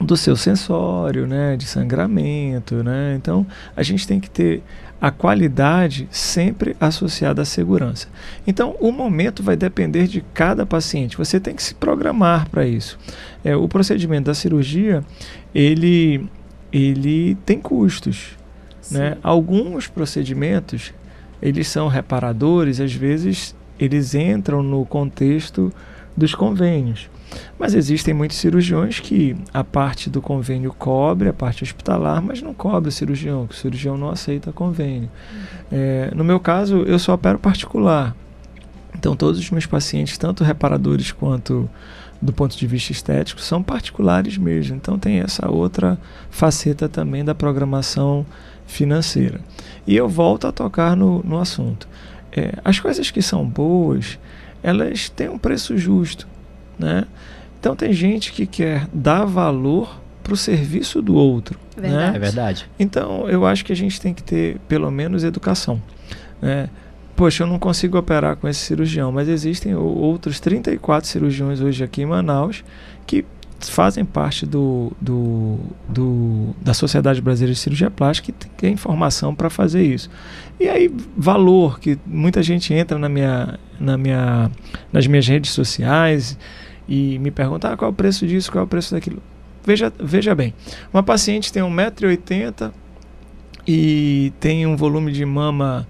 [0.00, 3.14] do seu sensório, né, de sangramento, né?
[3.16, 4.62] Então, a gente tem que ter
[5.00, 8.06] a qualidade sempre associada à segurança.
[8.46, 11.18] Então, o momento vai depender de cada paciente.
[11.18, 12.96] Você tem que se programar para isso.
[13.44, 15.02] É, o procedimento da cirurgia,
[15.52, 16.24] ele,
[16.72, 18.36] ele tem custos.
[18.90, 19.16] Né?
[19.22, 20.92] Alguns procedimentos,
[21.40, 25.72] eles são reparadores, às vezes eles entram no contexto
[26.16, 27.10] dos convênios.
[27.58, 32.52] Mas existem muitos cirurgiões que a parte do convênio cobre, a parte hospitalar, mas não
[32.52, 35.08] cobre o cirurgião, que o cirurgião não aceita convênio.
[35.32, 35.40] Uhum.
[35.72, 38.14] É, no meu caso, eu só opero particular.
[38.94, 41.68] Então, todos os meus pacientes, tanto reparadores quanto
[42.22, 44.76] do ponto de vista estético, são particulares mesmo.
[44.76, 45.98] Então, tem essa outra
[46.30, 48.24] faceta também da programação
[48.66, 49.40] financeira.
[49.86, 51.88] E eu volto a tocar no, no assunto.
[52.34, 54.18] É, as coisas que são boas,
[54.62, 56.26] elas têm um preço justo.
[56.78, 57.04] Né?
[57.60, 61.58] Então tem gente que quer dar valor para o serviço do outro.
[61.76, 62.10] Verdade.
[62.12, 62.16] Né?
[62.16, 62.70] É verdade.
[62.78, 65.82] Então eu acho que a gente tem que ter pelo menos educação.
[66.40, 66.68] Né?
[67.22, 72.02] Poxa, eu não consigo operar com esse cirurgião, mas existem outros 34 cirurgiões hoje aqui
[72.02, 72.64] em Manaus
[73.06, 73.24] que
[73.60, 75.56] fazem parte do, do,
[75.88, 80.10] do, da Sociedade Brasileira de Cirurgia Plástica que tem informação para fazer isso.
[80.58, 84.50] E aí, valor, que muita gente entra na minha, na minha,
[84.92, 86.36] nas minhas redes sociais
[86.88, 89.22] e me pergunta ah, qual é o preço disso, qual é o preço daquilo.
[89.64, 90.52] Veja, veja bem,
[90.92, 92.72] uma paciente tem 1,80m
[93.64, 95.86] e tem um volume de mama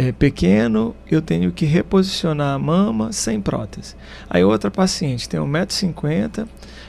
[0.00, 3.94] é, pequeno, eu tenho que reposicionar a mama sem prótese.
[4.30, 6.48] Aí outra paciente tem 1,50m,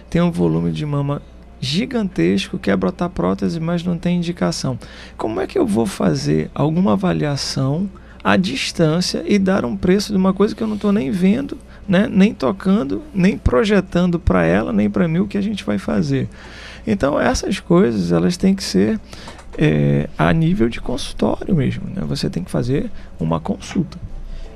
[0.10, 1.22] tem um volume de mama
[1.60, 4.80] gigantesco, quer brotar prótese, mas não tem indicação.
[5.18, 7.90] Como é que eu vou fazer alguma avaliação
[8.24, 11.58] à distância e dar um preço de uma coisa que eu não estou nem vendo,
[11.86, 12.08] né?
[12.10, 16.30] nem tocando, nem projetando para ela, nem para mim o que a gente vai fazer?
[16.88, 18.98] Então essas coisas elas têm que ser
[19.58, 21.84] é, a nível de consultório mesmo.
[21.88, 22.02] Né?
[22.08, 23.98] Você tem que fazer uma consulta.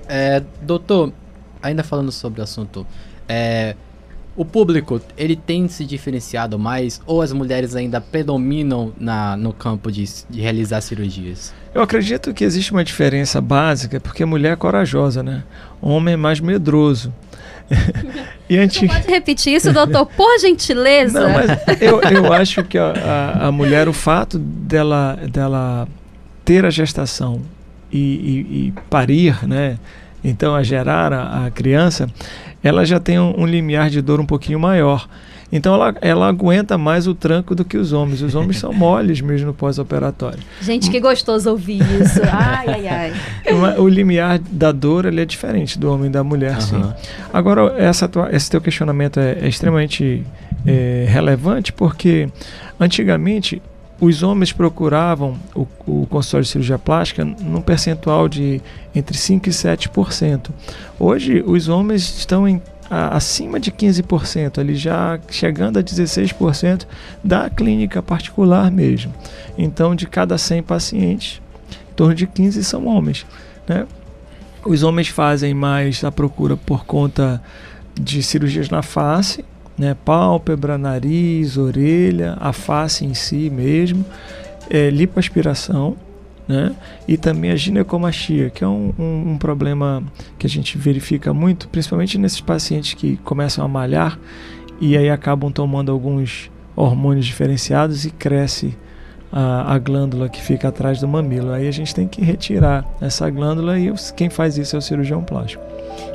[0.08, 1.12] É, doutor,
[1.62, 2.86] ainda falando sobre o assunto,
[3.28, 3.76] é,
[4.36, 9.92] o público ele tem se diferenciado mais ou as mulheres ainda predominam na, no campo
[9.92, 11.54] de, de realizar cirurgias?
[11.74, 15.44] Eu acredito que existe uma diferença básica porque a mulher é corajosa, né?
[15.82, 17.14] O homem é mais medroso.
[18.50, 18.88] e antes...
[18.88, 21.20] Pode repetir isso, doutor, por gentileza?
[21.20, 25.88] Não, mas eu, eu acho que a, a, a mulher, o fato dela, dela
[26.44, 27.42] ter a gestação
[27.92, 29.78] e, e, e parir, né?
[30.24, 32.10] Então, a gerar a, a criança,
[32.64, 35.08] ela já tem um, um limiar de dor um pouquinho maior.
[35.52, 38.22] Então ela, ela aguenta mais o tranco do que os homens.
[38.22, 40.40] Os homens são moles mesmo no pós-operatório.
[40.62, 42.22] Gente, que gostoso ouvir isso.
[42.32, 43.14] Ai, ai, ai.
[43.78, 46.62] O limiar da dor ele é diferente do homem e da mulher, uhum.
[46.62, 46.94] sim.
[47.32, 50.24] Agora, essa tua, esse teu questionamento é, é extremamente
[50.66, 52.28] é, relevante porque
[52.80, 53.62] antigamente
[54.00, 58.62] os homens procuravam o, o consultório de cirurgia plástica num percentual de
[58.94, 60.50] entre 5% e 7%.
[61.00, 66.86] Hoje, os homens estão em a, acima de 15%, ali já chegando a 16%
[67.24, 69.14] da clínica particular mesmo.
[69.58, 71.42] Então, de cada 100 pacientes,
[71.92, 73.26] em torno de 15 são homens.
[73.68, 73.86] Né?
[74.66, 77.42] Os homens fazem mais a procura por conta
[77.94, 79.44] de cirurgias na face,
[79.78, 79.96] né?
[80.06, 84.06] pálpebra, nariz, orelha, a face em si mesmo,
[84.70, 85.96] é, lipoaspiração,
[86.48, 86.76] né?
[87.08, 90.04] E também a ginecomastia, que é um, um, um, problema
[90.38, 94.20] que a gente verifica muito, principalmente nesses pacientes que começam a malhar
[94.80, 98.78] e aí acabam tomando alguns hormônios diferenciados e cresce
[99.32, 101.52] a, a, glândula que fica atrás do mamilo.
[101.52, 105.24] Aí a gente tem que retirar essa glândula e quem faz isso é o cirurgião
[105.24, 105.64] plástico.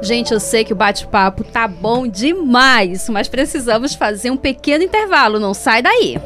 [0.03, 5.41] Gente, eu sei que o bate-papo tá bom demais, mas precisamos fazer um pequeno intervalo,
[5.41, 6.19] não sai daí.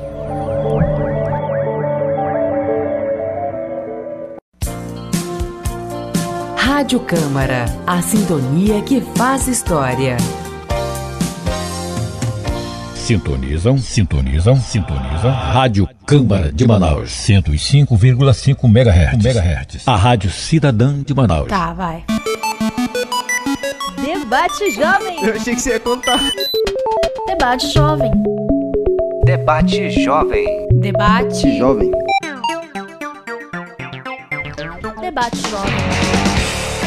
[6.74, 10.16] Rádio Câmara, a sintonia que faz história.
[12.96, 15.30] Sintonizam, sintonizam, sintonizam.
[15.30, 19.24] Rádio Câmara de Manaus, 105,5 MHz.
[19.24, 19.86] MHz.
[19.86, 21.46] A Rádio Cidadã de Manaus.
[21.46, 22.02] Tá, vai.
[24.04, 25.24] Debate Jovem.
[25.24, 26.18] Eu achei que você ia contar.
[27.28, 28.10] Debate Jovem.
[29.24, 30.66] Debate Jovem.
[30.72, 31.92] Debate Jovem.
[35.00, 36.13] Debate Jovem.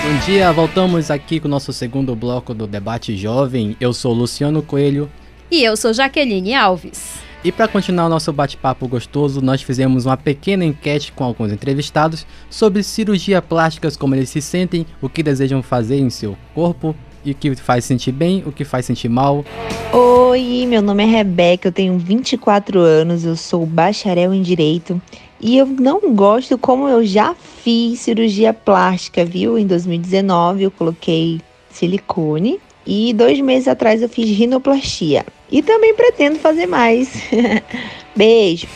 [0.08, 3.76] Bom dia, voltamos aqui com o nosso segundo bloco do Debate Jovem.
[3.78, 5.12] Eu sou Luciano Coelho.
[5.52, 7.20] E eu sou Jaqueline Alves.
[7.44, 12.26] E para continuar o nosso bate-papo gostoso, nós fizemos uma pequena enquete com alguns entrevistados
[12.50, 17.32] sobre cirurgia plásticas, como eles se sentem, o que desejam fazer em seu corpo e
[17.32, 19.44] o que faz sentir bem, o que faz sentir mal.
[19.92, 25.02] Oi, meu nome é Rebeca, eu tenho 24 anos, eu sou bacharel em Direito
[25.40, 29.58] e eu não gosto como eu já fiz cirurgia plástica, viu?
[29.58, 35.26] Em 2019 eu coloquei silicone e dois meses atrás eu fiz rinoplastia.
[35.52, 37.22] E também pretendo fazer mais.
[38.16, 38.68] Beijo.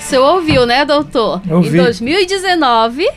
[0.00, 1.40] Você ouviu, né, doutor?
[1.50, 1.68] Ouvi.
[1.68, 3.08] Em 2019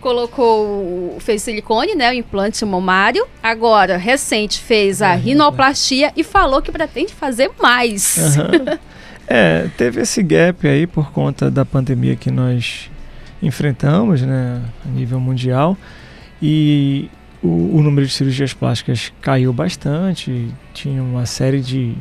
[0.00, 3.26] colocou, fez silicone, né, o implante mamário.
[3.42, 8.16] Agora, recente, fez a rinoplastia e falou que pretende fazer mais.
[8.36, 8.78] Uhum.
[9.28, 12.90] É, teve esse gap aí por conta da pandemia que nós
[13.42, 15.76] enfrentamos, né, a nível mundial,
[16.40, 17.10] e
[17.42, 21.94] o, o número de cirurgias plásticas caiu bastante, tinha uma série de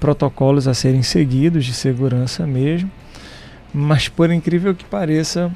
[0.00, 2.90] protocolos a serem seguidos de segurança mesmo,
[3.72, 5.50] mas por incrível que pareça,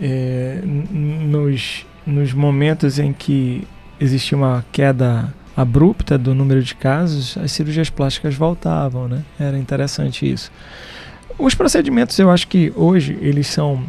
[0.00, 3.66] é, nos, nos momentos em que
[3.98, 9.22] existia uma queda abrupta do número de casos, as cirurgias plásticas voltavam, né?
[9.38, 10.50] Era interessante isso.
[11.38, 13.84] Os procedimentos, eu acho que hoje eles são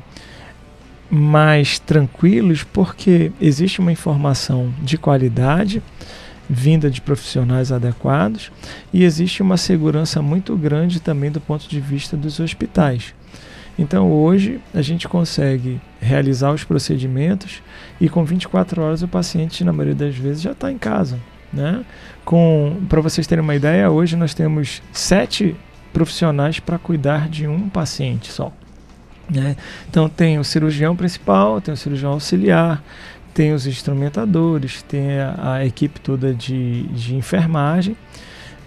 [1.10, 5.82] mais tranquilos porque existe uma informação de qualidade
[6.49, 8.52] vinda de profissionais adequados
[8.91, 13.13] e existe uma segurança muito grande também do ponto de vista dos hospitais.
[13.77, 17.62] Então hoje a gente consegue realizar os procedimentos
[18.00, 21.17] e com 24 horas o paciente, na maioria das vezes, já está em casa.
[21.54, 21.85] Né?
[22.89, 25.56] Para vocês terem uma ideia, hoje nós temos sete
[25.93, 28.51] profissionais para cuidar de um paciente só.
[29.29, 29.56] Né?
[29.89, 32.83] Então tem o cirurgião principal, tem o cirurgião auxiliar,
[33.33, 37.95] tem os instrumentadores, tem a, a equipe toda de, de enfermagem,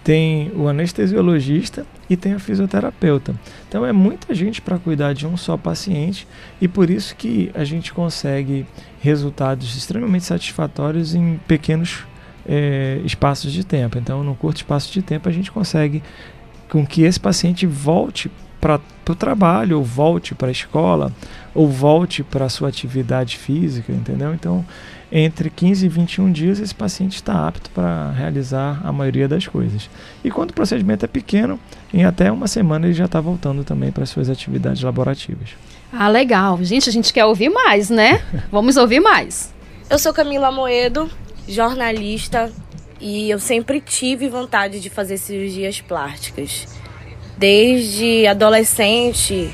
[0.02, 3.34] tem o anestesiologista e tem a fisioterapeuta.
[3.68, 6.26] Então é muita gente para cuidar de um só paciente
[6.60, 8.64] e por isso que a gente consegue
[9.00, 12.04] resultados extremamente satisfatórios em pequenos
[12.46, 13.98] é, espaços de tempo.
[13.98, 16.02] Então, num curto espaço de tempo, a gente consegue
[16.68, 18.30] com que esse paciente volte
[18.60, 21.12] para o trabalho, ou volte para a escola,
[21.54, 24.34] ou volte para a sua atividade física, entendeu?
[24.34, 24.64] Então,
[25.10, 29.88] entre 15 e 21 dias, esse paciente está apto para realizar a maioria das coisas.
[30.24, 31.60] E quando o procedimento é pequeno,
[31.94, 35.50] em até uma semana ele já está voltando também para as suas atividades laborativas.
[35.92, 36.58] Ah, legal.
[36.62, 38.20] Gente, a gente quer ouvir mais, né?
[38.50, 39.54] Vamos ouvir mais.
[39.88, 41.08] Eu sou Camila Moedo,
[41.46, 42.50] jornalista,
[43.00, 46.66] e eu sempre tive vontade de fazer cirurgias plásticas.
[47.36, 49.50] Desde adolescente,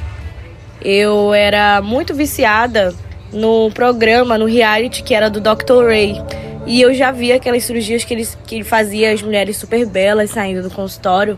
[0.80, 2.95] eu era muito viciada
[3.32, 5.86] no programa, no reality que era do Dr.
[5.86, 6.22] Ray.
[6.66, 10.30] E eu já via aquelas cirurgias que ele, que ele fazia as mulheres super belas
[10.30, 11.36] saindo do consultório.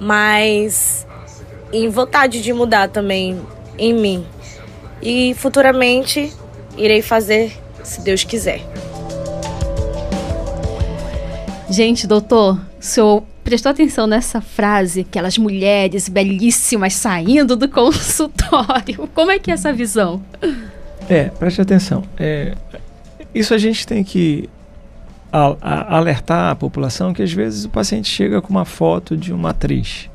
[0.00, 1.06] Mas
[1.72, 3.38] em vontade de mudar também
[3.78, 4.26] em mim.
[5.02, 6.32] E futuramente
[6.76, 7.52] irei fazer,
[7.82, 8.62] se Deus quiser.
[11.70, 19.06] Gente, doutor, o senhor prestou atenção nessa frase, aquelas mulheres belíssimas saindo do consultório.
[19.14, 20.22] Como é que é essa visão?
[21.08, 22.02] É, preste atenção.
[22.18, 22.54] É,
[23.34, 24.48] isso a gente tem que
[25.30, 29.32] a, a, alertar a população que às vezes o paciente chega com uma foto de
[29.32, 30.08] uma atriz,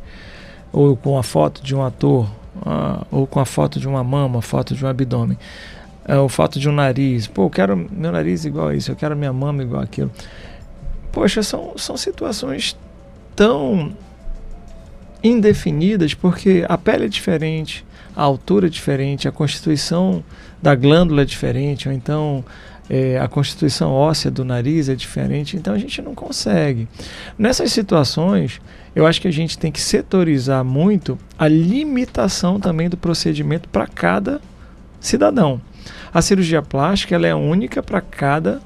[0.72, 2.28] ou com a foto de um ator,
[2.66, 5.38] uh, ou com a foto de uma mama, foto de um abdômen,
[6.10, 7.28] uh, ou foto de um nariz.
[7.28, 10.12] Pô, eu quero meu nariz igual a isso, eu quero minha mama igual aquilo.
[11.14, 12.76] Poxa, são, são situações
[13.36, 13.96] tão
[15.24, 17.86] indefinidas porque a pele é diferente,
[18.16, 20.24] a altura é diferente, a constituição
[20.62, 22.44] da glândula é diferente, ou então
[22.90, 26.88] é, a constituição óssea do nariz é diferente, então a gente não consegue.
[27.38, 28.60] Nessas situações,
[28.96, 33.86] eu acho que a gente tem que setorizar muito a limitação também do procedimento para
[33.86, 34.42] cada
[35.00, 35.62] cidadão.
[36.12, 38.62] A cirurgia plástica ela é única para cada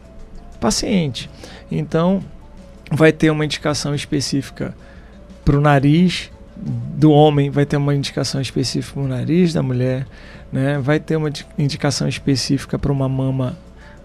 [0.60, 1.30] paciente.
[1.70, 2.24] Então,
[2.92, 4.76] vai ter uma indicação específica
[5.44, 10.08] para o nariz, do homem vai ter uma indicação específica para o nariz da mulher,
[10.52, 10.80] né?
[10.80, 13.58] vai ter uma indicação específica para uma mama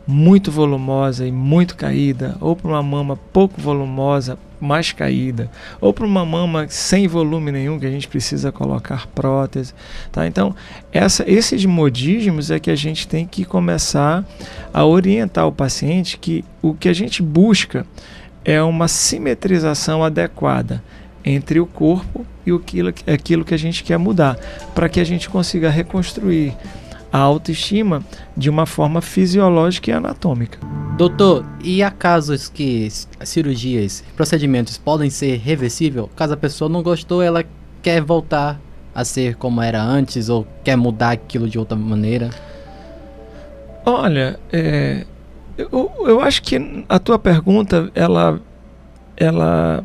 [0.06, 6.06] muito volumosa e muito caída, ou para uma mama pouco volumosa, mais caída, ou para
[6.06, 9.74] uma mama sem volume nenhum que a gente precisa colocar prótese,
[10.10, 10.26] tá?
[10.26, 10.54] Então,
[10.92, 14.24] essa, esses modismos é que a gente tem que começar
[14.72, 17.84] a orientar o paciente que o que a gente busca
[18.44, 20.82] é uma simetrização adequada
[21.24, 24.36] entre o corpo e aquilo, aquilo que a gente quer mudar,
[24.74, 26.54] para que a gente consiga reconstruir
[27.12, 28.02] a autoestima
[28.36, 30.58] de uma forma fisiológica e anatômica.
[30.96, 32.88] Doutor, e há casos que
[33.24, 36.08] cirurgias, procedimentos podem ser reversível?
[36.16, 37.44] Caso a pessoa não gostou, ela
[37.82, 38.58] quer voltar
[38.94, 42.30] a ser como era antes ou quer mudar aquilo de outra maneira?
[43.84, 45.04] Olha, é,
[45.56, 48.40] eu, eu acho que a tua pergunta ela,
[49.16, 49.84] ela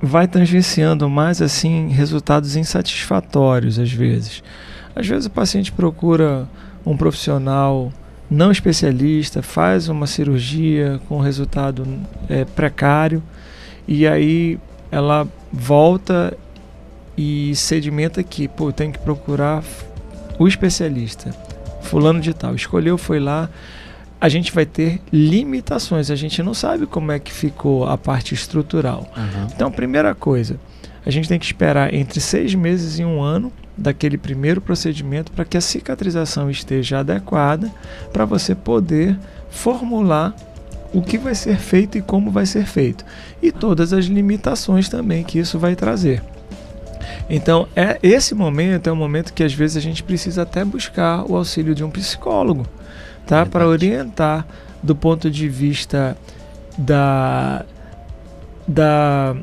[0.00, 4.42] vai tangenciando mais assim resultados insatisfatórios às vezes.
[4.94, 6.48] Às vezes o paciente procura
[6.84, 7.92] um profissional
[8.30, 11.86] não especialista, faz uma cirurgia com resultado
[12.28, 13.22] é, precário
[13.86, 14.58] e aí
[14.90, 16.36] ela volta
[17.16, 19.62] e sedimenta que, pô, tem que procurar
[20.38, 21.30] o especialista,
[21.82, 22.54] fulano de tal.
[22.54, 23.48] Escolheu, foi lá,
[24.26, 26.10] a gente vai ter limitações.
[26.10, 29.08] A gente não sabe como é que ficou a parte estrutural.
[29.16, 29.46] Uhum.
[29.54, 30.58] Então, primeira coisa,
[31.04, 35.44] a gente tem que esperar entre seis meses e um ano daquele primeiro procedimento para
[35.44, 37.70] que a cicatrização esteja adequada
[38.12, 39.16] para você poder
[39.48, 40.34] formular
[40.92, 43.04] o que vai ser feito e como vai ser feito
[43.40, 46.20] e todas as limitações também que isso vai trazer.
[47.30, 51.30] Então, é esse momento é um momento que às vezes a gente precisa até buscar
[51.30, 52.66] o auxílio de um psicólogo
[53.26, 53.44] tá?
[53.44, 54.46] Para orientar
[54.82, 56.16] do ponto de vista
[56.78, 57.64] da
[58.66, 59.36] da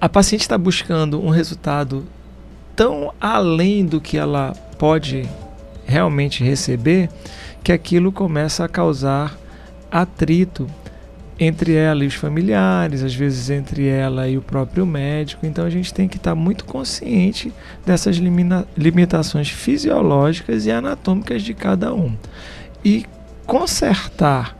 [0.00, 2.04] a paciente está buscando um resultado
[2.74, 5.28] tão além do que ela pode
[5.84, 7.08] realmente receber
[7.62, 9.38] que aquilo começa a causar
[9.90, 10.66] atrito
[11.38, 15.46] entre ela e os familiares, às vezes entre ela e o próprio médico.
[15.46, 17.52] Então a gente tem que estar muito consciente
[17.84, 18.16] dessas
[18.76, 22.14] limitações fisiológicas e anatômicas de cada um.
[22.84, 23.06] E
[23.46, 24.56] consertar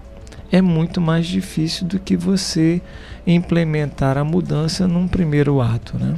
[0.50, 2.80] é muito mais difícil do que você
[3.26, 6.14] implementar a mudança num primeiro ato, né?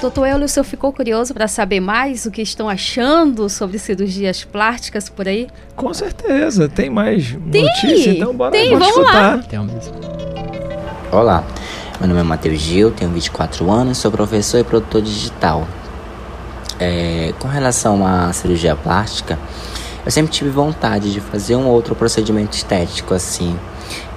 [0.00, 4.42] Doutor Eulio, o senhor ficou curioso para saber mais o que estão achando sobre cirurgias
[4.42, 5.46] plásticas por aí?
[5.76, 9.36] Com certeza, tem mais Tem, notícia, então bora, tem, bora vamos lá.
[9.36, 9.64] escutar.
[11.12, 11.44] Olá,
[12.00, 15.68] meu nome é Matheus Gil, tenho 24 anos, sou professor e produtor digital.
[16.80, 19.38] É, com relação à cirurgia plástica,
[20.04, 23.56] eu sempre tive vontade de fazer um outro procedimento estético assim,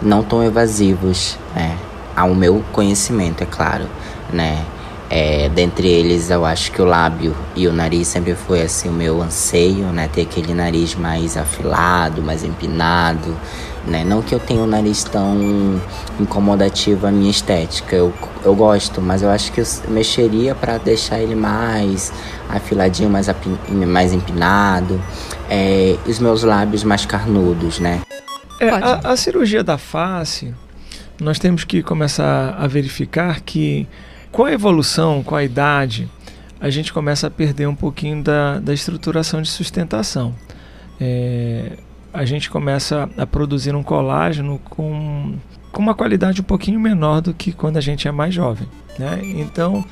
[0.02, 1.78] não tão evasivos, né?
[2.16, 3.86] Ao meu conhecimento, é claro,
[4.32, 4.66] né?
[5.10, 8.92] É, dentre eles, eu acho que o lábio e o nariz sempre foi assim o
[8.92, 10.10] meu anseio, né?
[10.12, 13.36] Ter aquele nariz mais afilado, mais empinado,
[13.88, 14.04] né?
[14.04, 15.80] Não que eu tenha um nariz tão
[16.20, 18.14] incomodativo à minha estética, eu,
[18.44, 22.12] eu gosto, mas eu acho que eu mexeria para deixar ele mais
[22.50, 23.28] afiladinho, mais,
[23.70, 25.02] mais empinado,
[25.50, 28.02] é, e os meus lábios mais carnudos, né?
[28.60, 30.54] É, a, a cirurgia da face,
[31.22, 33.88] nós temos que começar a verificar que
[34.32, 36.10] com a evolução, com a idade,
[36.60, 40.34] a gente começa a perder um pouquinho da, da estruturação de sustentação.
[41.00, 41.74] É,
[42.16, 45.36] a gente começa a produzir um colágeno com,
[45.72, 48.68] com uma qualidade um pouquinho menor do que quando a gente é mais jovem.
[48.98, 49.20] Né?
[49.24, 49.84] Então,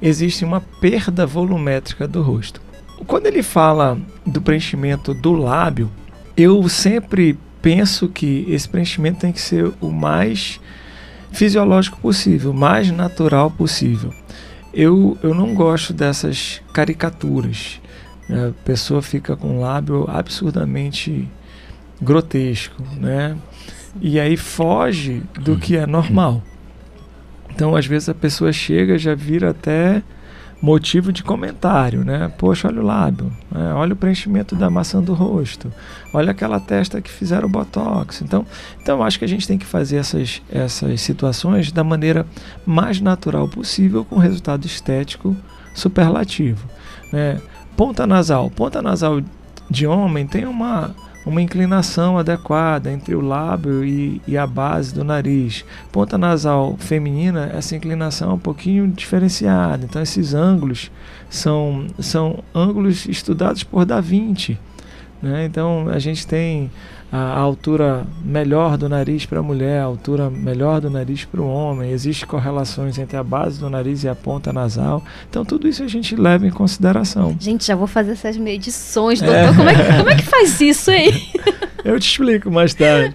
[0.00, 2.62] existe uma perda volumétrica do rosto.
[3.06, 5.90] Quando ele fala do preenchimento do lábio,
[6.34, 10.58] eu sempre penso que esse preenchimento tem que ser o mais
[11.30, 14.14] fisiológico possível, o mais natural possível.
[14.72, 17.80] Eu, eu não gosto dessas caricaturas.
[18.28, 18.48] né?
[18.48, 21.28] A pessoa fica com um lábio absurdamente
[22.00, 23.36] grotesco, né?
[24.00, 26.42] E aí foge do que é normal.
[27.50, 30.02] Então, às vezes a pessoa chega já vira até
[30.60, 32.30] motivo de comentário, né?
[32.38, 33.72] Poxa, olha o lábio, né?
[33.74, 35.72] olha o preenchimento da maçã do rosto,
[36.12, 38.22] olha aquela testa que fizeram botox.
[38.22, 38.44] Então,
[38.80, 42.26] então acho que a gente tem que fazer essas, essas situações da maneira
[42.64, 45.36] mais natural possível, com resultado estético
[45.74, 46.66] superlativo.
[47.12, 47.40] Né?
[47.76, 49.22] Ponta nasal, ponta nasal
[49.70, 50.94] de homem tem uma
[51.26, 55.64] uma inclinação adequada entre o lábio e, e, a base do nariz.
[55.90, 59.84] Ponta nasal feminina, essa inclinação é um pouquinho diferenciada.
[59.84, 60.88] Então, esses ângulos
[61.28, 64.56] são, são ângulos estudados por Da Vinci.
[65.20, 65.44] Né?
[65.44, 66.70] Então, a gente tem
[67.16, 71.48] a, altura melhor do nariz para a mulher, a altura melhor do nariz para o
[71.48, 71.90] homem.
[71.90, 75.02] Existem correlações entre a base do nariz e a ponta nasal.
[75.28, 77.36] Então, tudo isso a gente leva em consideração.
[77.38, 79.36] Gente, já vou fazer essas medições, doutor.
[79.36, 79.54] É.
[79.54, 81.12] Como, é que, como é que faz isso aí?
[81.84, 83.14] Eu te explico mais tarde,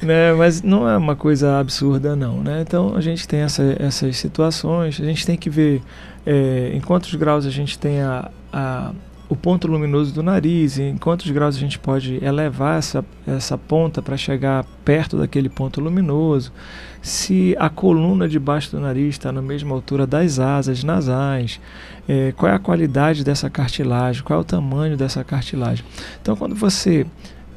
[0.00, 0.32] né?
[0.32, 2.60] Mas não é uma coisa absurda, não, né?
[2.60, 5.82] Então a gente tem essa, essas situações, a gente tem que ver
[6.24, 8.92] é, em quantos graus a gente tem a, a,
[9.32, 14.02] o ponto luminoso do nariz, em quantos graus a gente pode elevar essa, essa ponta
[14.02, 16.52] para chegar perto daquele ponto luminoso,
[17.00, 21.58] se a coluna debaixo do nariz está na mesma altura das asas nasais,
[22.06, 25.82] é, qual é a qualidade dessa cartilagem, qual é o tamanho dessa cartilagem.
[26.20, 27.06] Então, quando você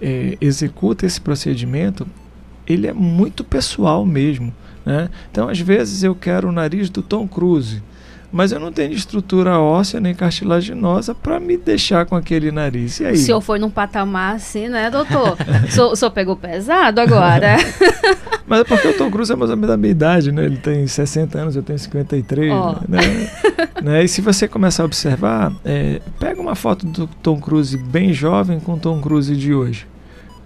[0.02, 2.08] é, executa esse procedimento,
[2.66, 4.54] ele é muito pessoal mesmo.
[4.86, 5.10] Né?
[5.30, 7.84] Então, às vezes, eu quero o nariz do Tom Cruise,
[8.36, 13.00] mas eu não tenho estrutura óssea nem cartilaginosa para me deixar com aquele nariz.
[13.00, 13.14] E aí?
[13.14, 15.38] O senhor foi num patamar assim, né, doutor?
[15.66, 17.56] o, senhor, o senhor pegou pesado agora.
[18.46, 20.44] mas é porque o Tom Cruise é mais ou menos da minha idade, né?
[20.44, 22.52] Ele tem 60 anos, eu tenho 53.
[22.52, 22.76] Oh.
[22.90, 23.00] Né?
[23.82, 24.04] né?
[24.04, 28.60] E se você começar a observar, é, pega uma foto do Tom Cruise bem jovem
[28.60, 29.88] com o Tom Cruise de hoje.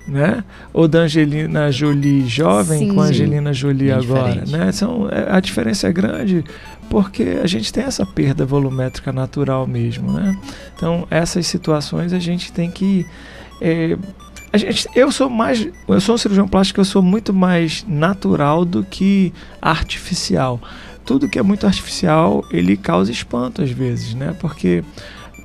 [0.08, 0.44] Né?
[0.72, 4.72] Ou da Angelina Jolie jovem Sim, com a Angelina Jolie agora, né?
[4.72, 6.44] São, a diferença é grande
[6.90, 10.38] porque a gente tem essa perda volumétrica natural mesmo, né?
[10.76, 13.06] Então essas situações a gente tem que
[13.62, 13.98] é,
[14.52, 18.66] a gente, eu sou mais, eu sou um cirurgião plástico, eu sou muito mais natural
[18.66, 19.32] do que
[19.62, 20.60] artificial.
[21.06, 24.36] Tudo que é muito artificial ele causa espanto às vezes, né?
[24.40, 24.84] Porque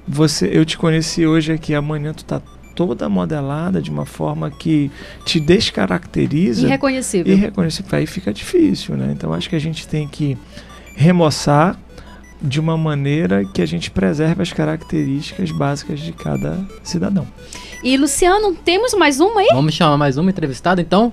[0.08, 2.40] você, eu te conheci hoje aqui, amanhã tu tá
[2.74, 4.90] toda modelada de uma forma que
[5.24, 6.66] te descaracteriza.
[6.66, 7.32] Irreconhecível.
[7.32, 7.98] Irreconhecível.
[7.98, 9.12] Aí fica difícil, né?
[9.12, 10.36] Então acho que a gente tem que
[10.94, 11.78] remoçar
[12.40, 17.26] de uma maneira que a gente preserve as características básicas de cada cidadão.
[17.82, 19.48] E Luciano, temos mais uma aí?
[19.52, 21.12] Vamos chamar mais uma entrevistada então?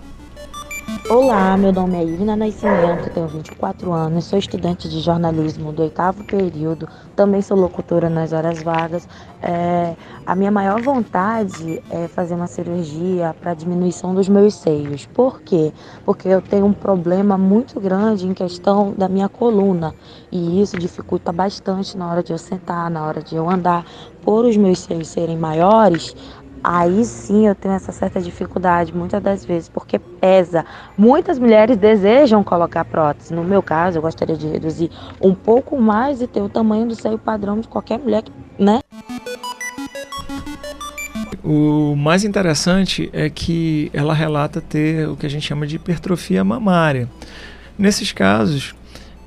[1.10, 6.24] Olá, meu nome é Ivna Nascimento, tenho 24 anos, sou estudante de jornalismo do oitavo
[6.24, 9.10] período, também sou locutora nas horas vagas.
[9.42, 9.96] É,
[10.26, 15.06] a minha maior vontade é fazer uma cirurgia para diminuição dos meus seios.
[15.08, 15.74] Por quê?
[16.06, 19.94] Porque eu tenho um problema muito grande em questão da minha coluna
[20.32, 23.86] e isso dificulta bastante na hora de eu sentar, na hora de eu andar.
[24.22, 26.16] Por os meus seios serem maiores,
[26.64, 30.66] aí sim eu tenho essa certa dificuldade, muitas das vezes, porque pesa.
[30.98, 33.34] Muitas mulheres desejam colocar prótese.
[33.34, 34.92] No meu caso, eu gostaria de reduzir
[35.22, 38.24] um pouco mais e ter o tamanho do seio padrão de qualquer mulher,
[38.58, 38.82] né?
[41.44, 46.44] O mais interessante é que ela relata ter o que a gente chama de hipertrofia
[46.44, 47.10] mamária.
[47.78, 48.76] Nesses casos,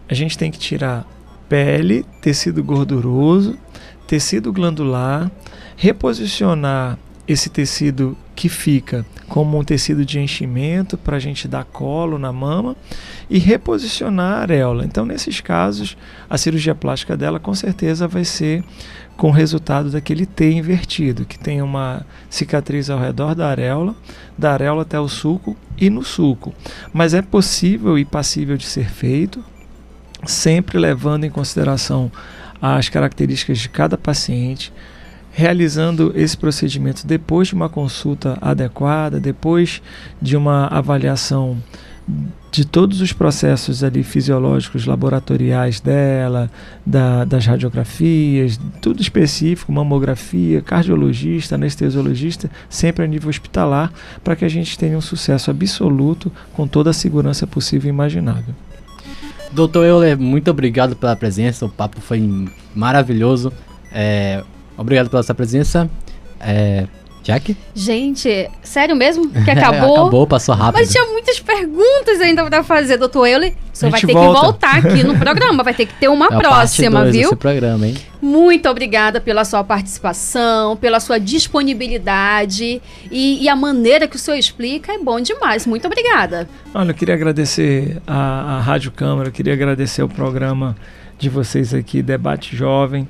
[0.09, 1.05] a gente tem que tirar
[1.49, 3.59] pele, tecido gorduroso,
[4.07, 5.31] tecido glandular,
[5.77, 12.19] reposicionar esse tecido que fica como um tecido de enchimento para a gente dar colo
[12.19, 12.77] na mama
[13.31, 14.85] e reposicionar a areola.
[14.85, 15.97] Então, nesses casos,
[16.29, 18.63] a cirurgia plástica dela com certeza vai ser
[19.17, 23.95] com o resultado daquele T invertido, que tem uma cicatriz ao redor da areola,
[24.37, 26.53] da areola até o sulco e no sulco.
[26.93, 29.43] Mas é possível e passível de ser feito,
[30.27, 32.11] sempre levando em consideração
[32.61, 34.73] as características de cada paciente,
[35.35, 39.83] realizando esse procedimento depois de uma consulta adequada, depois
[40.23, 41.59] de uma avaliação
[42.53, 46.49] de todos os processos ali fisiológicos, laboratoriais dela,
[46.87, 54.49] da, das radiografias, tudo específico, mamografia, cardiologista, anestesiologista, sempre a nível hospitalar, para que a
[54.49, 58.55] gente tenha um sucesso absoluto com toda a segurança possível e imaginável.
[59.51, 63.53] Doutor Euler, muito obrigado pela presença, o papo foi maravilhoso.
[63.91, 64.45] É,
[64.77, 65.89] obrigado pela sua presença.
[66.41, 66.87] É,
[67.25, 67.57] Jack?
[67.75, 69.31] Gente, sério mesmo?
[69.31, 69.97] Que acabou?
[69.97, 70.79] acabou, passou rápido.
[70.79, 73.55] Mas tinha muitas perguntas ainda pra fazer, doutor Euler.
[73.73, 74.39] O senhor vai ter volta.
[74.39, 77.23] que voltar aqui no programa, vai ter que ter uma é próxima, parte viu?
[77.23, 77.97] Desse programa, hein?
[78.21, 84.37] Muito obrigada pela sua participação, pela sua disponibilidade e, e, a maneira que o senhor
[84.37, 85.67] explica é bom demais.
[85.67, 86.47] Muito obrigada.
[86.75, 90.77] Olha, eu queria agradecer a, a Rádio Câmara, queria agradecer o programa
[91.19, 93.09] de vocês aqui, Debate Jovem.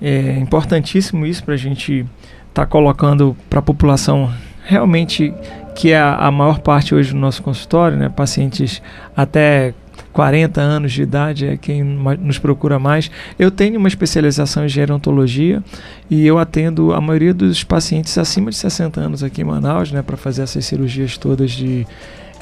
[0.00, 2.06] É importantíssimo isso para a gente
[2.48, 4.32] está colocando para a população
[4.64, 5.32] realmente
[5.74, 8.82] que é a, a, maior parte hoje do nosso consultório, né, pacientes
[9.16, 9.72] até
[10.12, 13.10] 40 anos de idade é quem nos procura mais.
[13.38, 15.62] Eu tenho uma especialização em gerontologia
[16.10, 20.02] e eu atendo a maioria dos pacientes acima de 60 anos aqui em Manaus, né,
[20.02, 21.86] para fazer essas cirurgias todas de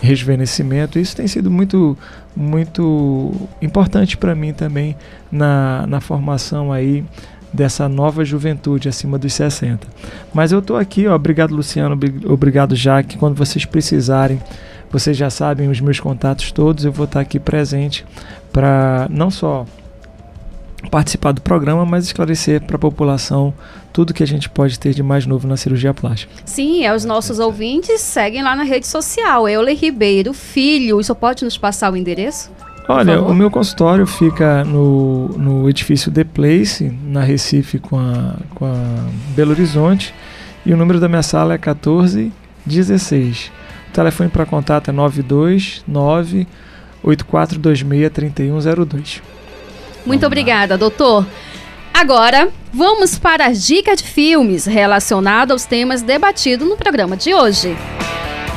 [0.00, 0.98] rejuvenescimento.
[0.98, 1.96] Isso tem sido muito
[2.34, 3.32] muito
[3.62, 4.96] importante para mim também
[5.30, 7.04] na, na formação aí
[7.56, 9.88] dessa nova juventude acima dos 60.
[10.32, 14.40] Mas eu estou aqui, ó, obrigado Luciano, obrigado Jaque, quando vocês precisarem,
[14.90, 18.04] vocês já sabem os meus contatos todos, eu vou estar aqui presente
[18.52, 19.66] para não só
[20.90, 23.52] participar do programa, mas esclarecer para a população
[23.92, 26.32] tudo que a gente pode ter de mais novo na cirurgia plástica.
[26.44, 31.00] Sim, é, os nossos ouvintes seguem lá na rede social, Euler Ribeiro Filho.
[31.00, 32.50] Isso pode nos passar o endereço?
[32.88, 38.64] Olha, o meu consultório fica no, no edifício The Place, na Recife com a, com
[38.64, 40.14] a Belo Horizonte,
[40.64, 43.50] e o número da minha sala é 1416.
[43.88, 46.46] O telefone para contato é 929
[47.02, 49.22] 8426 3102.
[50.04, 51.26] Muito obrigada, doutor.
[51.92, 57.76] Agora, vamos para as dicas de filmes relacionados aos temas debatidos no programa de hoje.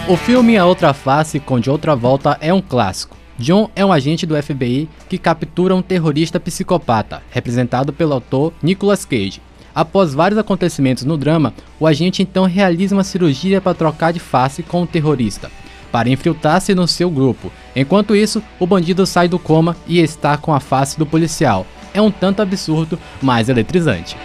[0.08, 3.19] O filme A Outra Face com De Outra Volta é um clássico.
[3.40, 9.06] John é um agente do FBI que captura um terrorista psicopata, representado pelo autor Nicolas
[9.06, 9.42] Cage.
[9.74, 14.62] Após vários acontecimentos no drama, o agente então realiza uma cirurgia para trocar de face
[14.62, 15.50] com o terrorista,
[15.90, 17.50] para infiltrar-se no seu grupo.
[17.74, 21.66] Enquanto isso, o bandido sai do coma e está com a face do policial.
[21.94, 24.18] É um tanto absurdo, mas eletrizante.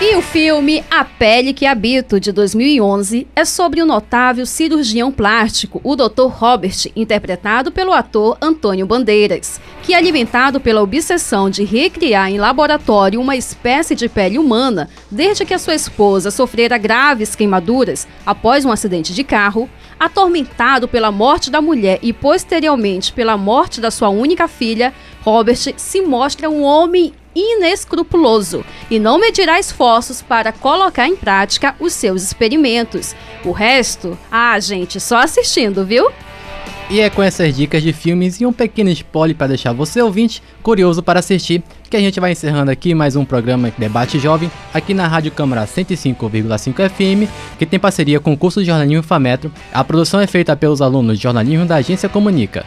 [0.00, 5.80] E o filme A Pele que Habito, de 2011, é sobre o notável cirurgião plástico,
[5.82, 6.28] o Dr.
[6.28, 13.36] Robert, interpretado pelo ator Antônio Bandeiras, que, alimentado pela obsessão de recriar em laboratório uma
[13.36, 19.14] espécie de pele humana, desde que a sua esposa sofrera graves queimaduras após um acidente
[19.14, 19.66] de carro,
[19.98, 26.02] atormentado pela morte da mulher e posteriormente pela morte da sua única filha, Robert se
[26.02, 33.16] mostra um homem inescrupuloso e não medirá esforços para colocar em prática os seus experimentos.
[33.42, 36.10] O resto, ah, gente, só assistindo, viu?
[36.90, 40.42] E é com essas dicas de filmes e um pequeno spoiler para deixar você ouvinte
[40.62, 44.94] curioso para assistir que a gente vai encerrando aqui mais um programa Debate Jovem aqui
[44.94, 49.52] na Rádio Câmara 105,5 FM, que tem parceria com o curso de jornalismo Fametro.
[49.70, 52.64] A produção é feita pelos alunos de jornalismo da Agência Comunica.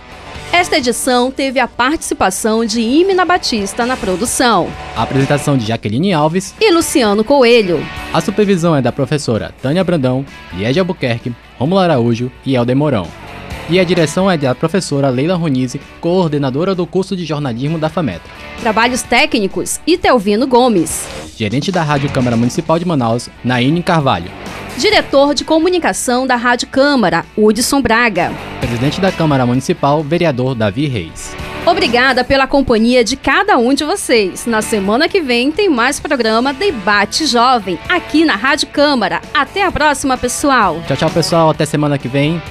[0.53, 4.69] Esta edição teve a participação de Imina Batista na produção.
[4.95, 7.83] A apresentação de Jaqueline Alves e Luciano Coelho.
[8.13, 13.30] A supervisão é da professora Tânia Brandão, Liege Albuquerque, Romulo Araújo e Helder Mourão.
[13.71, 18.29] E a direção é da professora Leila Ronise, coordenadora do curso de jornalismo da FAMETRA.
[18.59, 21.07] Trabalhos técnicos, Itelvino Gomes.
[21.37, 24.29] Gerente da Rádio Câmara Municipal de Manaus, Naine Carvalho.
[24.77, 28.33] Diretor de Comunicação da Rádio Câmara, Hudson Braga.
[28.59, 31.33] Presidente da Câmara Municipal, vereador Davi Reis.
[31.65, 34.45] Obrigada pela companhia de cada um de vocês.
[34.45, 39.21] Na semana que vem tem mais programa Debate Jovem aqui na Rádio Câmara.
[39.33, 40.81] Até a próxima, pessoal.
[40.87, 41.49] Tchau, tchau, pessoal.
[41.51, 42.41] Até semana que vem.